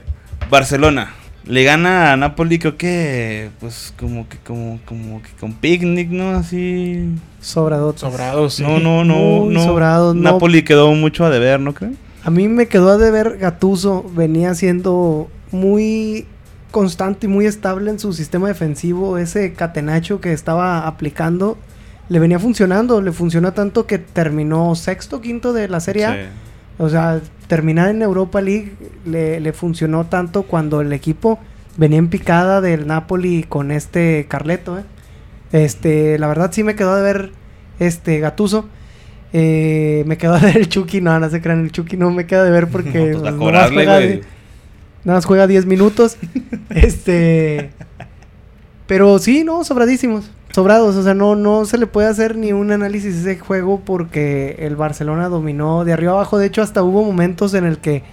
Barcelona. 0.50 1.12
Le 1.46 1.64
gana 1.64 2.14
a 2.14 2.18
Napoli, 2.18 2.58
creo 2.58 2.78
que. 2.78 3.50
Pues 3.60 3.94
como 4.00 4.28
que, 4.30 4.38
como, 4.38 4.80
como 4.86 5.22
que 5.22 5.30
con 5.40 5.54
picnic, 5.54 6.10
¿no? 6.10 6.32
Así. 6.32 7.10
Sobradotes. 7.42 8.02
Sobrados. 8.02 8.56
sí. 8.56 8.64
No, 8.64 8.80
no, 8.80 9.04
no. 9.04 9.46
No. 9.50 9.64
sobrados, 9.64 10.16
no. 10.16 10.22
Napoli 10.22 10.64
quedó 10.64 10.94
mucho 10.94 11.26
a 11.26 11.30
deber, 11.30 11.60
¿no 11.60 11.74
creen? 11.74 11.98
A 12.24 12.30
mí 12.30 12.48
me 12.48 12.68
quedó 12.68 12.92
a 12.92 12.98
deber 12.98 13.38
Gatuso. 13.38 14.06
Venía 14.16 14.56
siendo 14.56 15.30
muy 15.52 16.26
constante 16.72 17.28
y 17.28 17.30
muy 17.30 17.46
estable 17.46 17.92
en 17.92 18.00
su 18.00 18.14
sistema 18.14 18.48
defensivo. 18.48 19.18
Ese 19.18 19.54
catenacho 19.54 20.22
que 20.22 20.32
estaba 20.32 20.88
aplicando 20.88 21.58
le 22.08 22.20
venía 22.20 22.40
funcionando. 22.40 23.02
Le 23.02 23.12
funcionó 23.12 23.52
tanto 23.52 23.86
que 23.86 23.98
terminó 23.98 24.76
sexto, 24.76 25.20
quinto 25.20 25.52
de 25.52 25.68
la 25.68 25.82
Serie 25.82 26.06
A. 26.06 26.14
Sí. 26.14 26.20
O 26.78 26.90
sea, 26.90 27.22
terminar 27.48 27.90
en 27.90 28.02
Europa 28.02 28.42
League 28.42 28.74
le, 29.06 29.40
le 29.40 29.54
funcionó 29.54 30.06
tanto 30.06 30.44
cuando 30.44 30.82
el 30.82 30.92
equipo 30.94 31.40
venía 31.78 32.00
en 32.00 32.10
picada 32.10 32.62
del 32.62 32.88
Napoli 32.88 33.44
con 33.44 33.72
este 33.72 34.26
Carleto, 34.28 34.80
¿eh? 34.80 34.84
Este, 35.52 36.18
la 36.18 36.28
verdad 36.28 36.52
sí 36.52 36.64
me 36.64 36.76
quedó 36.76 36.96
de 36.96 37.04
ver 37.04 37.32
este 37.80 38.20
Gatuso. 38.20 38.68
Eh, 39.34 40.04
me 40.06 40.18
quedó 40.18 40.34
de 40.34 40.42
ver 40.42 40.58
el 40.58 40.70
Chucky, 40.70 41.02
no, 41.02 41.20
no 41.20 41.30
se 41.30 41.42
crean, 41.42 41.62
el 41.62 41.72
Chucky 41.72 41.98
no 41.98 42.12
me 42.12 42.26
queda 42.26 42.44
de 42.44 42.52
ver 42.52 42.68
porque 42.68 43.12
No, 43.14 43.22
pues, 43.22 43.34
cobrarle, 43.36 43.86
juega 43.86 44.00
nada 45.04 45.18
más 45.18 45.26
juega 45.26 45.48
10 45.48 45.66
minutos. 45.66 46.18
este, 46.70 47.72
pero 48.88 49.20
sí, 49.20 49.44
no, 49.44 49.64
sobradísimos. 49.64 50.30
Sobrados, 50.54 50.96
o 50.96 51.02
sea, 51.02 51.16
no, 51.16 51.36
no 51.36 51.66
se 51.66 51.80
le 51.80 51.88
puede 51.88 52.08
hacer 52.08 52.36
ni 52.38 52.54
un 52.54 52.72
análisis 52.72 53.24
de 53.24 53.32
ese 53.32 53.42
juego 53.42 53.82
porque 53.84 54.56
el 54.60 54.76
Barcelona 54.76 55.28
dominó 55.28 55.84
de 55.84 55.94
arriba 55.94 56.12
abajo. 56.12 56.38
De 56.38 56.46
hecho, 56.46 56.62
hasta 56.62 56.84
hubo 56.84 57.04
momentos 57.04 57.56
en 57.56 57.66
el 57.66 57.80
que 57.80 58.04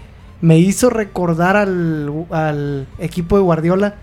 me 0.41 0.59
hizo 0.59 0.89
recordar 0.89 1.57
al, 1.57 2.25
al 2.31 2.87
equipo 2.99 3.37
de 3.37 3.43
Guardiola 3.43 3.97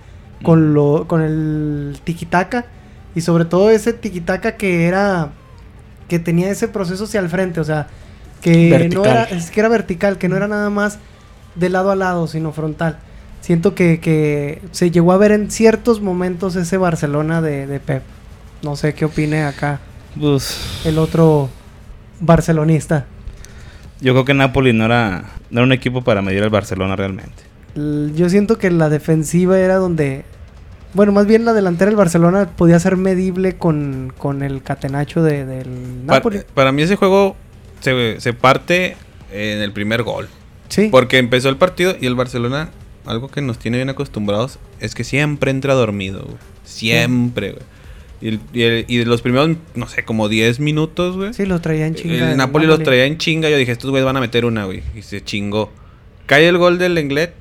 con, 0.44 0.76
lo, 0.76 1.08
con 1.08 1.22
el 1.24 1.98
tiki-taka. 2.04 2.66
Y 3.16 3.22
sobre 3.22 3.46
todo 3.46 3.72
ese 3.72 3.94
tiki-taka 3.94 4.56
que 4.56 4.86
era. 4.86 5.30
que 6.08 6.20
tenía 6.20 6.52
ese 6.52 6.68
proceso 6.68 7.06
hacia 7.06 7.20
el 7.22 7.30
frente. 7.30 7.60
O 7.60 7.64
sea, 7.64 7.88
que 8.42 8.70
no 8.94 9.02
Vertical. 9.02 9.06
era. 9.08 9.24
Es 9.24 9.50
que 9.50 9.60
era 9.62 9.70
vertical, 9.70 10.20
que 10.20 10.30
no 10.30 10.36
era 10.36 10.48
nada 10.48 10.70
más 10.70 11.00
de 11.56 11.70
lado 11.70 11.90
a 11.90 11.96
lado, 11.96 12.28
sino 12.28 12.52
frontal. 12.52 13.00
Siento 13.42 13.74
que, 13.74 14.00
que 14.00 14.62
se 14.70 14.92
llegó 14.92 15.12
a 15.12 15.18
ver 15.18 15.32
en 15.32 15.50
ciertos 15.50 16.02
momentos 16.02 16.56
ese 16.56 16.78
Barcelona 16.78 17.42
de, 17.42 17.66
de 17.66 17.80
Pep. 17.80 18.04
No 18.64 18.76
sé 18.76 18.94
qué 18.94 19.06
opine 19.06 19.44
acá 19.44 19.80
Pues. 20.20 20.82
el 20.86 20.98
otro 20.98 21.50
barcelonista. 22.20 23.06
Yo 24.02 24.14
creo 24.14 24.26
que 24.26 24.34
Napoli 24.34 24.74
no 24.74 24.86
era, 24.86 25.26
no 25.50 25.60
era 25.60 25.66
un 25.66 25.72
equipo 25.72 26.04
para 26.04 26.22
medir 26.22 26.44
al 26.44 26.50
Barcelona 26.50 26.96
realmente. 26.96 27.44
Yo 27.76 28.30
siento 28.30 28.58
que 28.58 28.72
la 28.72 28.90
defensiva 28.90 29.60
era 29.60 29.76
donde. 29.76 30.26
Bueno, 30.94 31.12
más 31.12 31.28
bien 31.28 31.46
la 31.46 31.54
delantera 31.54 31.90
del 31.90 31.98
Barcelona 31.98 32.50
podía 32.56 32.80
ser 32.80 32.98
medible 32.98 33.58
con, 33.58 34.14
con 34.18 34.42
el 34.42 34.64
catenacho 34.64 35.22
de, 35.22 35.46
del 35.46 36.06
Napoli. 36.06 36.42
Para, 36.54 36.72
mí 36.72 36.82
ese 36.82 36.96
juego 36.96 37.36
se, 37.82 38.20
se 38.20 38.34
parte 38.34 38.96
en 39.32 39.62
el 39.62 39.72
primer 39.74 40.02
gol. 40.04 40.28
Sí. 40.70 40.90
Porque 40.92 41.18
empezó 41.20 41.50
el 41.50 41.58
partido 41.58 41.96
y 42.00 42.08
el 42.08 42.16
Barcelona, 42.16 42.70
algo 43.06 43.30
que 43.30 43.42
nos 43.42 43.60
tiene 43.60 43.78
bien 43.78 43.90
acostumbrados, 43.90 44.60
es 44.80 44.96
que 44.96 45.04
siempre 45.04 45.52
entra 45.52 45.74
dormido. 45.76 46.24
güey. 46.24 46.38
Siempre, 46.64 47.52
güey. 47.52 47.64
Y, 48.22 48.30
el- 48.30 48.86
y 48.88 49.00
el- 49.00 49.08
los 49.10 49.22
primeros, 49.22 49.58
no 49.76 49.88
sé, 49.88 50.04
como 50.04 50.28
10 50.30 50.60
minutos, 50.60 51.16
güey. 51.18 51.34
Sí, 51.34 51.46
lo 51.46 51.62
traía 51.62 51.86
en 51.88 51.96
chinga. 51.96 52.32
el 52.32 52.38
Napoli 52.38 52.66
los 52.66 52.82
traía 52.84 53.06
en 53.06 53.18
chinga. 53.18 53.50
Yo 53.50 53.58
dije, 53.58 53.72
estos 53.72 53.90
güeyes 53.92 54.06
van 54.06 54.18
a 54.18 54.22
meter 54.22 54.46
una, 54.46 54.66
güey. 54.66 54.82
Y 54.96 55.02
se 55.04 55.24
chingó. 55.24 55.72
Cae 56.26 56.48
el 56.48 56.58
gol 56.58 56.78
del 56.80 56.96
Lenglet. 56.96 57.34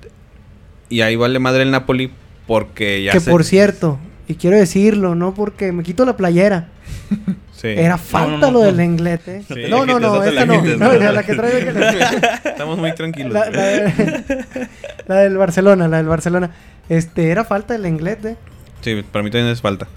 Y 0.88 1.00
ahí 1.00 1.16
vale 1.16 1.38
madre 1.38 1.62
el 1.62 1.70
Napoli. 1.70 2.10
Porque 2.46 3.02
ya 3.02 3.12
Que 3.12 3.20
se- 3.20 3.30
por 3.30 3.42
cierto, 3.42 3.98
y 4.28 4.34
quiero 4.34 4.56
decirlo, 4.56 5.14
no 5.16 5.34
porque 5.34 5.72
me 5.72 5.82
quito 5.82 6.04
la 6.04 6.16
playera. 6.16 6.68
Sí. 7.56 7.68
Era 7.68 7.96
falta 7.96 8.36
no, 8.36 8.52
lo 8.52 8.58
no. 8.58 8.64
del 8.66 8.82
inglés, 8.82 9.20
¿eh? 9.26 9.42
Sí, 9.48 9.54
no, 9.70 9.86
no, 9.86 9.98
no, 9.98 10.22
esta 10.22 10.44
no. 10.44 10.62
la, 10.62 11.10
la 11.10 11.22
que 11.22 11.34
traigo 11.34 11.58
que 11.58 12.04
Estamos 12.50 12.76
muy 12.76 12.94
tranquilos. 12.94 13.32
la, 13.32 13.46
güey. 13.48 13.56
la, 13.56 13.94
de- 13.94 14.68
la 15.08 15.14
del 15.20 15.38
Barcelona, 15.38 15.88
la 15.88 15.96
del 15.96 16.06
Barcelona. 16.06 16.50
Este, 16.90 17.30
era 17.30 17.44
falta 17.46 17.72
del 17.72 17.86
inglés, 17.86 18.18
¿eh? 18.26 18.36
Sí, 18.82 19.02
para 19.10 19.22
mí 19.22 19.30
también 19.30 19.50
es 19.50 19.62
falta. 19.62 19.88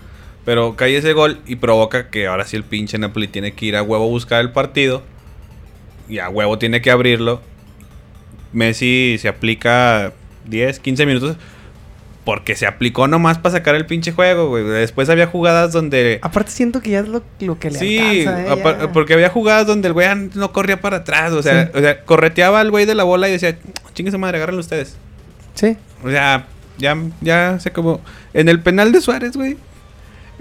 Pero 0.50 0.76
cae 0.76 0.98
ese 0.98 1.14
gol 1.14 1.40
y 1.46 1.58
provoca 1.58 2.10
que 2.10 2.26
ahora 2.26 2.44
sí 2.44 2.56
el 2.56 2.64
pinche 2.64 2.98
Napoli 2.98 3.28
tiene 3.28 3.52
que 3.52 3.68
ir 3.68 3.76
a 3.76 3.84
huevo 3.84 4.06
a 4.06 4.08
buscar 4.08 4.42
el 4.42 4.52
partido. 4.52 5.04
Y 6.08 6.18
a 6.18 6.28
huevo 6.28 6.58
tiene 6.58 6.82
que 6.82 6.90
abrirlo. 6.90 7.40
Messi 8.52 9.18
se 9.20 9.28
aplica 9.28 10.12
10, 10.48 10.80
15 10.80 11.06
minutos. 11.06 11.38
Porque 12.26 12.56
se 12.56 12.66
aplicó 12.66 13.08
nomás 13.08 13.38
para 13.38 13.54
sacar 13.58 13.76
el 13.76 13.86
pinche 13.86 14.12
juego, 14.12 14.50
güey. 14.50 14.64
Después 14.64 15.08
había 15.12 15.28
jugadas 15.28 15.72
donde... 15.72 16.18
Aparte 16.24 16.50
siento 16.50 16.82
que 16.82 16.90
ya 16.90 17.02
es 17.02 17.08
lo, 17.08 17.22
lo 17.42 17.60
que 17.60 17.70
le 17.70 17.78
Sí, 17.78 18.26
alcanza, 18.26 18.86
¿eh? 18.86 18.88
porque 18.92 19.14
había 19.14 19.30
jugadas 19.30 19.68
donde 19.68 19.88
el 19.90 19.94
güey 19.94 20.08
no 20.34 20.52
corría 20.52 20.82
para 20.82 20.98
atrás. 20.98 21.32
O 21.34 21.44
sea, 21.44 21.66
Sí. 21.66 21.72
o 21.76 21.80
sea 21.80 22.04
correteaba 22.06 22.60
al 22.60 22.72
güey 22.72 22.88
de 22.88 22.96
la 22.96 23.04
bola 23.04 23.30
y 23.30 23.34
decía, 23.34 23.56
chingue 23.94 24.12
su 24.12 24.18
madre, 24.18 24.38
agárrenlo 24.38 24.62
ustedes. 24.62 24.98
Sí. 25.54 25.78
O 26.04 26.10
sea, 26.10 26.48
ya, 26.80 26.98
ya 27.22 27.60
sé 27.60 27.70
como. 27.72 28.02
En 28.34 28.50
el 28.50 28.60
penal 28.62 28.92
de 28.92 29.02
Suárez, 29.02 29.38
güey. 29.38 29.56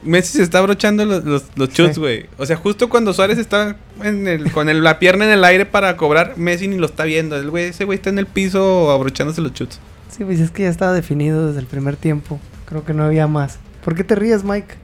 Messi 0.02 0.38
se 0.38 0.42
está 0.42 0.58
abrochando 0.58 1.04
los, 1.04 1.24
los, 1.24 1.44
los 1.56 1.68
Sí. 1.72 1.82
güey. 1.96 2.26
O 2.38 2.46
sea, 2.46 2.56
justo 2.56 2.88
cuando 2.88 3.12
Suárez 3.12 3.38
está 3.38 3.76
en 4.02 4.26
el, 4.28 4.50
con 4.52 4.68
el- 4.68 4.82
la 4.82 4.98
pierna 4.98 5.24
en 5.24 5.32
el 5.32 5.44
aire 5.44 5.66
para 5.66 5.96
cobrar, 5.96 6.34
Messi 6.36 6.68
ni 6.68 6.76
lo 6.76 6.86
está 6.86 7.04
viendo. 7.04 7.36
El 7.36 7.50
güey, 7.50 7.64
ese 7.66 7.84
güey 7.84 7.96
está 7.96 8.10
en 8.10 8.18
el 8.18 8.26
piso 8.26 8.90
abrochándose 8.90 9.40
los 9.40 9.52
chuts. 9.52 9.80
Sí, 10.16 10.24
pues 10.24 10.40
es 10.40 10.50
que 10.50 10.62
ya 10.64 10.68
estaba 10.68 10.92
definido 10.92 11.46
desde 11.48 11.60
el 11.60 11.66
primer 11.66 11.96
tiempo. 11.96 12.40
Creo 12.66 12.84
que 12.84 12.94
no 12.94 13.04
había 13.04 13.26
más. 13.26 13.58
¿Por 13.84 13.94
qué 13.94 14.04
te 14.04 14.14
ríes, 14.14 14.44
Mike? 14.44 14.74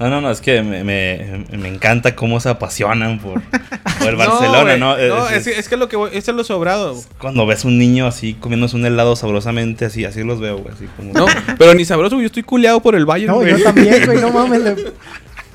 No, 0.00 0.08
no, 0.08 0.20
no, 0.20 0.30
es 0.30 0.40
que 0.40 0.62
me, 0.62 0.84
me, 0.84 1.44
me 1.50 1.68
encanta 1.68 2.14
cómo 2.14 2.38
se 2.38 2.48
apasionan 2.48 3.18
por, 3.18 3.42
por 3.42 4.08
el 4.08 4.12
No, 4.16 4.18
Barcelona, 4.18 4.76
¿no? 4.76 4.96
No, 4.96 5.28
Es- 5.28 5.46
es, 5.48 5.58
es 5.58 5.68
que 5.68 5.76
lo 5.76 5.88
que 5.88 5.96
voy- 5.96 6.10
es 6.12 6.28
lo 6.28 6.44
sobrado. 6.44 6.94
Cuando 7.18 7.46
ves 7.46 7.64
un 7.64 7.78
niño 7.78 8.06
así 8.06 8.34
comiéndose 8.34 8.76
un 8.76 8.86
helado 8.86 9.16
sabrosamente, 9.16 9.84
así, 9.86 10.04
así 10.04 10.22
los 10.22 10.38
veo, 10.40 10.58
güey. 10.58 10.72
Así 10.74 10.86
como. 10.96 11.12
No, 11.12 11.26
pero 11.58 11.74
ni 11.74 11.84
sabroso, 11.84 12.14
güey. 12.16 12.24
Yo 12.24 12.26
estoy 12.28 12.44
culeado 12.44 12.80
por 12.80 12.94
el 12.94 13.06
Bayern, 13.06 13.32
No, 13.32 13.44
yo 13.44 13.60
también, 13.62 14.06
güey, 14.06 14.20
no 14.20 14.30
mames. 14.30 14.60
le- 14.62 14.76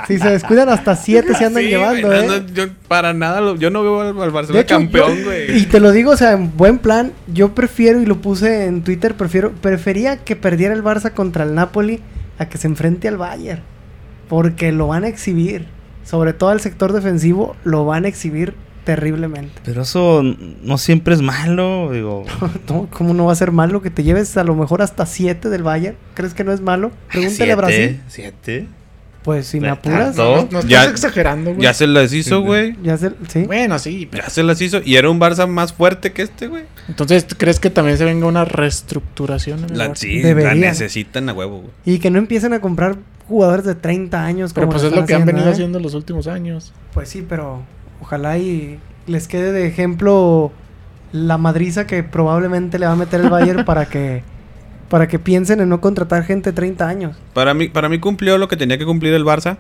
Si 0.07 0.17
se 0.17 0.27
descuidan 0.27 0.69
hasta 0.69 0.95
siete 0.95 1.35
se 1.35 1.45
andan 1.45 1.63
Sí, 1.63 1.69
llevando, 1.69 2.07
güey, 2.07 2.23
¿eh? 2.23 2.27
no, 2.27 2.47
yo 2.53 2.65
para 2.88 3.13
nada, 3.13 3.39
lo- 3.41 3.55
yo 3.55 3.69
no 3.69 3.83
veo 3.83 4.01
al, 4.01 4.31
Barcelona 4.31 4.62
hecho, 4.62 4.75
campeón, 4.75 5.23
güey. 5.23 5.55
Y 5.55 5.65
te 5.67 5.79
lo 5.79 5.91
digo, 5.91 6.12
o 6.12 6.17
sea, 6.17 6.31
en 6.31 6.57
buen 6.57 6.79
plan, 6.79 7.13
yo 7.31 7.53
prefiero, 7.53 8.01
y 8.01 8.05
lo 8.07 8.17
puse 8.19 8.65
en 8.65 8.83
Twitter, 8.83 9.13
prefiero, 9.13 9.51
prefería 9.51 10.17
que 10.17 10.35
perdiera 10.35 10.73
el 10.73 10.83
Barça 10.83 11.12
contra 11.13 11.43
el 11.43 11.53
Napoli 11.53 12.01
a 12.39 12.50
que 12.50 12.57
se 12.57 12.65
enfrente 12.67 13.07
al 13.07 13.17
Bayern. 13.17 13.62
Porque 14.30 14.72
lo 14.72 14.88
van 14.88 15.03
a 15.03 15.08
exhibir. 15.08 15.65
Sobre 16.03 16.34
todo 16.34 16.50
al 16.50 16.60
sector 16.60 16.92
defensivo, 16.94 17.56
lo 17.63 17.86
van 17.86 18.06
a 18.06 18.08
exhibir 18.08 18.56
terriblemente. 18.84 19.53
Pero 19.63 19.84
eso 19.84 20.22
no 20.24 20.77
siempre 20.77 21.13
es 21.13 21.22
malo, 21.22 21.89
digo. 21.92 22.25
No, 22.70 22.88
¿Cómo 22.92 23.13
no 23.13 23.25
va 23.25 23.32
a 23.32 23.36
ser 23.36 23.51
malo 23.51 23.82
que 23.82 23.89
te 23.89 24.03
lleves 24.03 24.36
a 24.38 24.44
lo 24.44 24.56
mejor 24.56 24.82
hasta 24.82 25.06
7 25.06 25.50
del 25.50 25.63
Bayern? 25.63 25.96
¿Crees 26.13 26.34
que 26.34 26.44
no 26.44 26.51
es 26.51 26.60
malo? 26.62 26.92
Pregúntale 27.12 27.51
a 27.51 27.56
Brasil. 27.56 28.01
¿Siete? 28.10 28.68
Pues 29.24 29.48
si 29.48 29.62
me 29.62 29.68
¿De 29.68 29.72
apuras. 29.72 30.18
No, 30.18 30.36
no 30.36 30.60
estás 30.60 30.65
Ya- 30.68 30.84
exagerando, 30.84 31.51
güey. 31.51 31.63
Ya 31.63 31.74
se 31.74 31.88
las 31.88 32.12
hizo, 32.12 32.42
güey. 32.42 32.75
Ya 32.84 32.98
se, 32.98 33.12
¿sí? 33.30 33.44
Bueno, 33.44 33.80
sí. 33.80 34.06
pero- 34.12 34.25
Ya 34.25 34.30
se 34.30 34.44
las 34.44 34.60
hizo. 34.60 34.82
Y 34.84 34.98
era 34.98 35.10
un 35.10 35.18
Barça 35.18 35.48
más 35.48 35.72
fuerte 35.72 36.12
que 36.12 36.24
este, 36.24 36.48
güey. 36.48 36.63
Entonces, 36.89 37.25
¿crees 37.38 37.62
que 37.62 37.70
también 37.70 37.98
se 37.98 38.03
venga 38.03 38.27
una 38.27 38.44
reestructuración 38.44 39.60
en 39.63 39.70
el 39.72 39.77
La, 39.77 39.88
Barça? 39.92 39.96
sí, 39.96 40.22
la 40.22 40.56
necesitan 40.56 41.30
a 41.30 41.34
huevo, 41.34 41.60
güey. 41.62 41.72
Y 41.86 42.00
que 42.00 42.10
no 42.10 42.18
empiecen 42.20 42.51
a 42.51 42.60
comprar 42.60 42.98
jugadores 43.27 43.65
de 43.65 43.75
30 43.75 44.24
años. 44.24 44.53
Pero 44.53 44.68
como 44.68 44.74
pues 44.74 44.84
lo 44.84 44.89
es 44.89 44.96
lo 44.96 45.06
que 45.06 45.13
han 45.13 45.25
venido 45.25 45.48
¿eh? 45.48 45.51
haciendo 45.51 45.80
los 45.80 45.94
últimos 45.94 46.27
años. 46.27 46.74
Pues 46.94 47.10
sí, 47.10 47.25
pero 47.27 47.63
ojalá 48.01 48.38
y 48.38 48.80
les 49.08 49.27
quede 49.27 49.51
de 49.51 49.68
ejemplo 49.68 50.51
la 51.12 51.38
madriza 51.38 51.86
que 51.88 52.03
probablemente 52.03 52.80
le 52.80 52.88
va 52.88 52.94
a 52.94 52.96
meter 52.96 53.22
el 53.22 53.30
Bayern 53.30 53.65
para 53.65 53.86
que 53.86 54.24
para 54.89 55.08
que 55.08 55.18
piensen 55.18 55.60
en 55.60 55.70
no 55.70 55.82
contratar 55.82 56.24
gente 56.24 56.51
de 56.51 56.56
30 56.56 56.88
años. 56.88 57.18
Para 57.34 57.56
mí, 57.56 57.68
para 57.68 57.89
mí 57.89 57.98
cumplió 57.98 58.38
lo 58.38 58.48
que 58.48 58.58
tenía 58.58 58.77
que 58.77 58.86
cumplir 58.86 59.15
el 59.15 59.25
Barça. 59.25 59.58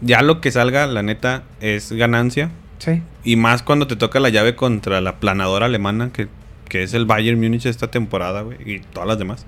Ya 0.00 0.22
lo 0.22 0.40
que 0.40 0.50
salga, 0.50 0.86
la 0.86 1.02
neta, 1.02 1.42
es 1.60 1.92
ganancia. 1.92 2.50
Sí. 2.78 3.02
Y 3.22 3.36
más 3.36 3.62
cuando 3.62 3.86
te 3.86 3.96
toca 3.96 4.18
la 4.18 4.30
llave 4.30 4.56
contra 4.56 5.02
la 5.02 5.20
planadora 5.20 5.66
alemana, 5.66 6.10
que, 6.10 6.28
que 6.70 6.84
es 6.84 6.94
el 6.94 7.04
Bayern 7.04 7.38
Múnich 7.38 7.66
esta 7.66 7.90
temporada, 7.90 8.40
güey, 8.40 8.56
y 8.64 8.80
todas 8.80 9.06
las 9.06 9.18
demás. 9.18 9.44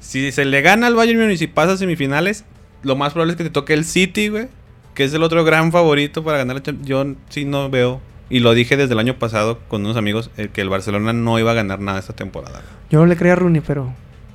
Si 0.00 0.32
se 0.32 0.44
le 0.44 0.62
gana 0.62 0.88
al 0.88 0.96
Bayern 0.96 1.20
Múnich 1.20 1.42
y 1.42 1.46
pasa 1.46 1.74
a 1.74 1.76
semifinales, 1.76 2.44
lo 2.84 2.96
más 2.96 3.12
probable 3.12 3.32
es 3.32 3.36
que 3.36 3.44
te 3.44 3.50
toque 3.50 3.74
el 3.74 3.84
City, 3.84 4.28
güey, 4.28 4.48
que 4.94 5.04
es 5.04 5.12
el 5.14 5.22
otro 5.22 5.44
gran 5.44 5.72
favorito 5.72 6.22
para 6.24 6.38
ganar 6.38 6.56
la 6.56 6.62
Champions. 6.62 6.88
Yo 6.88 7.04
sí 7.30 7.44
no 7.44 7.68
veo, 7.70 8.00
y 8.30 8.40
lo 8.40 8.54
dije 8.54 8.76
desde 8.76 8.92
el 8.94 8.98
año 9.00 9.18
pasado 9.18 9.58
con 9.68 9.82
unos 9.84 9.96
amigos, 9.96 10.30
eh, 10.36 10.48
que 10.52 10.60
el 10.60 10.68
Barcelona 10.68 11.12
no 11.12 11.38
iba 11.38 11.50
a 11.50 11.54
ganar 11.54 11.80
nada 11.80 11.98
esta 11.98 12.12
temporada. 12.14 12.62
Yo 12.90 13.00
no 13.00 13.06
le 13.06 13.16
creía 13.16 13.32
a 13.34 13.36
Rooney, 13.36 13.60
pero 13.66 13.92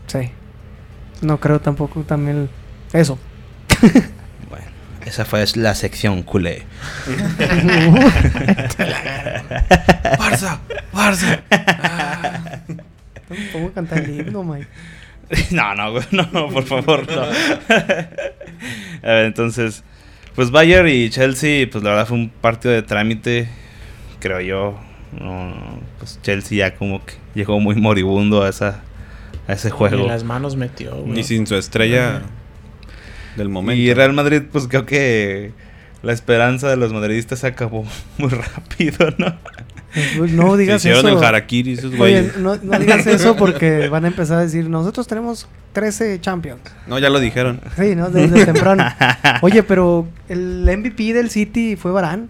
sí. 0.07 0.29
No 1.21 1.39
creo 1.39 1.59
tampoco 1.59 2.01
también 2.01 2.49
el- 2.93 2.99
eso. 2.99 3.17
Bueno, 4.49 4.65
esa 5.05 5.25
fue 5.25 5.43
la 5.55 5.75
sección 5.75 6.23
culé. 6.23 6.63
¡Barça! 10.17 10.59
¡Barça! 10.93 11.39
¿Cómo 13.51 13.71
cantar 13.71 13.99
el 13.99 14.19
himno, 14.21 14.43
Mike? 14.43 14.67
No, 15.51 15.75
no, 15.75 15.93
no, 16.11 16.29
no, 16.31 16.49
por 16.49 16.63
favor, 16.63 17.05
no. 17.11 17.21
A 19.03 19.13
ver, 19.13 19.25
entonces, 19.25 19.83
pues 20.35 20.51
Bayern 20.51 20.87
y 20.87 21.09
Chelsea, 21.09 21.67
pues 21.71 21.83
la 21.83 21.91
verdad 21.91 22.07
fue 22.07 22.17
un 22.17 22.29
partido 22.29 22.73
de 22.73 22.81
trámite, 22.81 23.47
creo 24.19 24.41
yo. 24.41 24.79
No, 25.19 25.49
no, 25.49 25.79
pues 25.97 26.19
Chelsea 26.21 26.57
ya 26.57 26.75
como 26.75 27.03
que 27.05 27.13
llegó 27.35 27.59
muy 27.59 27.75
moribundo 27.75 28.43
a 28.43 28.49
esa 28.49 28.81
a 29.47 29.53
ese 29.53 29.69
Y 29.69 29.71
juego. 29.71 30.07
las 30.07 30.23
manos 30.23 30.55
metió, 30.55 30.95
güey. 30.95 31.19
Y 31.19 31.23
sin 31.23 31.47
su 31.47 31.55
estrella 31.55 32.21
del 33.35 33.49
momento. 33.49 33.81
Y 33.81 33.91
Real 33.93 34.13
Madrid, 34.13 34.43
pues 34.51 34.67
creo 34.67 34.85
que 34.85 35.51
la 36.03 36.13
esperanza 36.13 36.69
de 36.69 36.77
los 36.77 36.93
madridistas 36.93 37.39
se 37.39 37.47
acabó 37.47 37.85
muy 38.17 38.29
rápido, 38.29 39.13
¿no? 39.17 39.35
Pues, 40.17 40.31
No 40.31 40.51
Se 40.53 40.57
digas 40.61 40.81
hicieron 40.81 41.07
eso. 41.07 41.17
el 41.17 41.23
harakiri 41.23 41.73
esos 41.73 41.85
Oye, 41.85 41.97
güeyes. 41.97 42.37
no, 42.37 42.55
no 42.61 42.79
digas 42.79 43.07
eso 43.07 43.35
porque 43.35 43.87
van 43.89 44.05
a 44.05 44.07
empezar 44.09 44.37
a 44.37 44.41
decir, 44.41 44.69
nosotros 44.69 45.07
tenemos 45.07 45.47
13 45.73 46.19
Champions. 46.21 46.61
No, 46.87 46.99
ya 46.99 47.09
lo 47.09 47.19
dijeron. 47.19 47.59
Sí, 47.77 47.95
¿no? 47.95 48.09
Desde 48.09 48.45
temprano. 48.51 48.83
Oye, 49.41 49.63
pero 49.63 50.07
el 50.27 50.65
MVP 50.77 51.13
del 51.13 51.29
City 51.29 51.75
fue 51.75 51.91
Barán. 51.91 52.29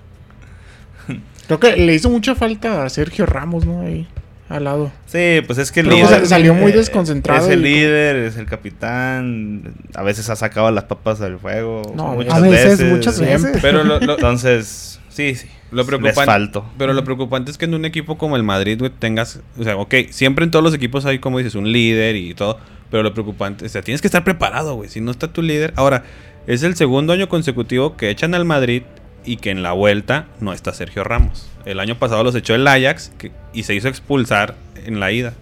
Creo 1.48 1.60
que 1.60 1.76
le 1.78 1.93
hizo 1.95 2.10
mucha 2.10 2.36
falta 2.36 2.84
a 2.86 2.89
Sergio 2.89 3.26
Ramos, 3.26 3.65
¿no? 3.65 3.82
Ahí, 3.82 4.08
al 4.50 4.63
lado. 4.65 4.91
Sí, 5.08 5.41
pues 5.48 5.58
es 5.58 5.72
que 5.72 5.80
el 5.80 5.88
Pero, 5.88 5.98
líder 5.98 6.17
pues, 6.19 6.30
salió 6.30 6.54
muy 6.54 6.72
eh, 6.72 6.76
desconcentrado 6.76 7.43
Es 7.45 7.52
el 7.52 7.65
y- 7.65 7.74
líder, 7.74 8.15
es 8.17 8.38
el 8.38 8.45
capitán. 8.45 9.74
A 9.95 10.04
veces 10.04 10.30
ha 10.30 10.36
sacado 10.36 10.69
las 10.72 10.84
papas 10.84 11.17
del 11.19 11.39
fuego. 11.39 11.82
No, 11.95 12.13
muchas 12.13 12.34
a 12.36 12.39
veces, 12.39 12.82
muchas 12.91 13.19
veces. 13.19 13.58
Pero 13.63 13.84
lo, 13.84 14.00
lo- 14.00 14.13
Entonces, 14.13 15.00
sí, 15.10 15.34
sí. 15.36 15.48
Lo 15.71 15.77
Les 15.77 15.86
preocupante, 15.86 16.25
falto. 16.25 16.65
pero 16.77 16.93
lo 16.93 17.03
preocupante 17.03 17.51
es 17.51 17.58
que 17.58 17.65
en 17.65 17.73
un 17.75 17.86
equipo 17.86 18.17
como 18.17 18.36
el 18.36 18.43
Madrid, 18.43 18.79
güey, 18.79 18.91
tengas, 18.91 19.39
o 19.58 19.63
sea, 19.63 19.77
ok, 19.77 19.93
siempre 20.10 20.43
en 20.45 20.51
todos 20.51 20.63
los 20.63 20.73
equipos 20.73 21.05
hay, 21.05 21.19
como 21.19 21.38
dices, 21.38 21.55
un 21.55 21.71
líder 21.71 22.15
y 22.15 22.34
todo, 22.34 22.58
pero 22.89 23.03
lo 23.03 23.13
preocupante, 23.13 23.65
o 23.65 23.69
sea, 23.69 23.82
tienes 23.82 24.01
que 24.01 24.08
estar 24.08 24.23
preparado, 24.23 24.75
güey, 24.75 24.89
si 24.89 24.99
no 25.01 25.12
está 25.12 25.32
tu 25.32 25.41
líder. 25.41 25.73
Ahora, 25.75 26.03
es 26.47 26.63
el 26.63 26.75
segundo 26.75 27.13
año 27.13 27.29
consecutivo 27.29 27.95
que 27.97 28.10
echan 28.10 28.34
al 28.34 28.45
Madrid 28.45 28.82
y 29.25 29.38
que 29.38 29.51
en 29.51 29.62
la 29.62 29.73
vuelta 29.73 30.27
no 30.39 30.53
está 30.53 30.73
Sergio 30.73 31.03
Ramos. 31.03 31.47
El 31.65 31.79
año 31.79 31.99
pasado 31.99 32.23
los 32.23 32.34
echó 32.36 32.55
el 32.55 32.65
Ajax 32.67 33.12
que- 33.17 33.32
y 33.53 33.63
se 33.63 33.75
hizo 33.75 33.88
expulsar 33.89 34.55
en 34.86 34.99
la 34.99 35.12
ida. 35.12 35.34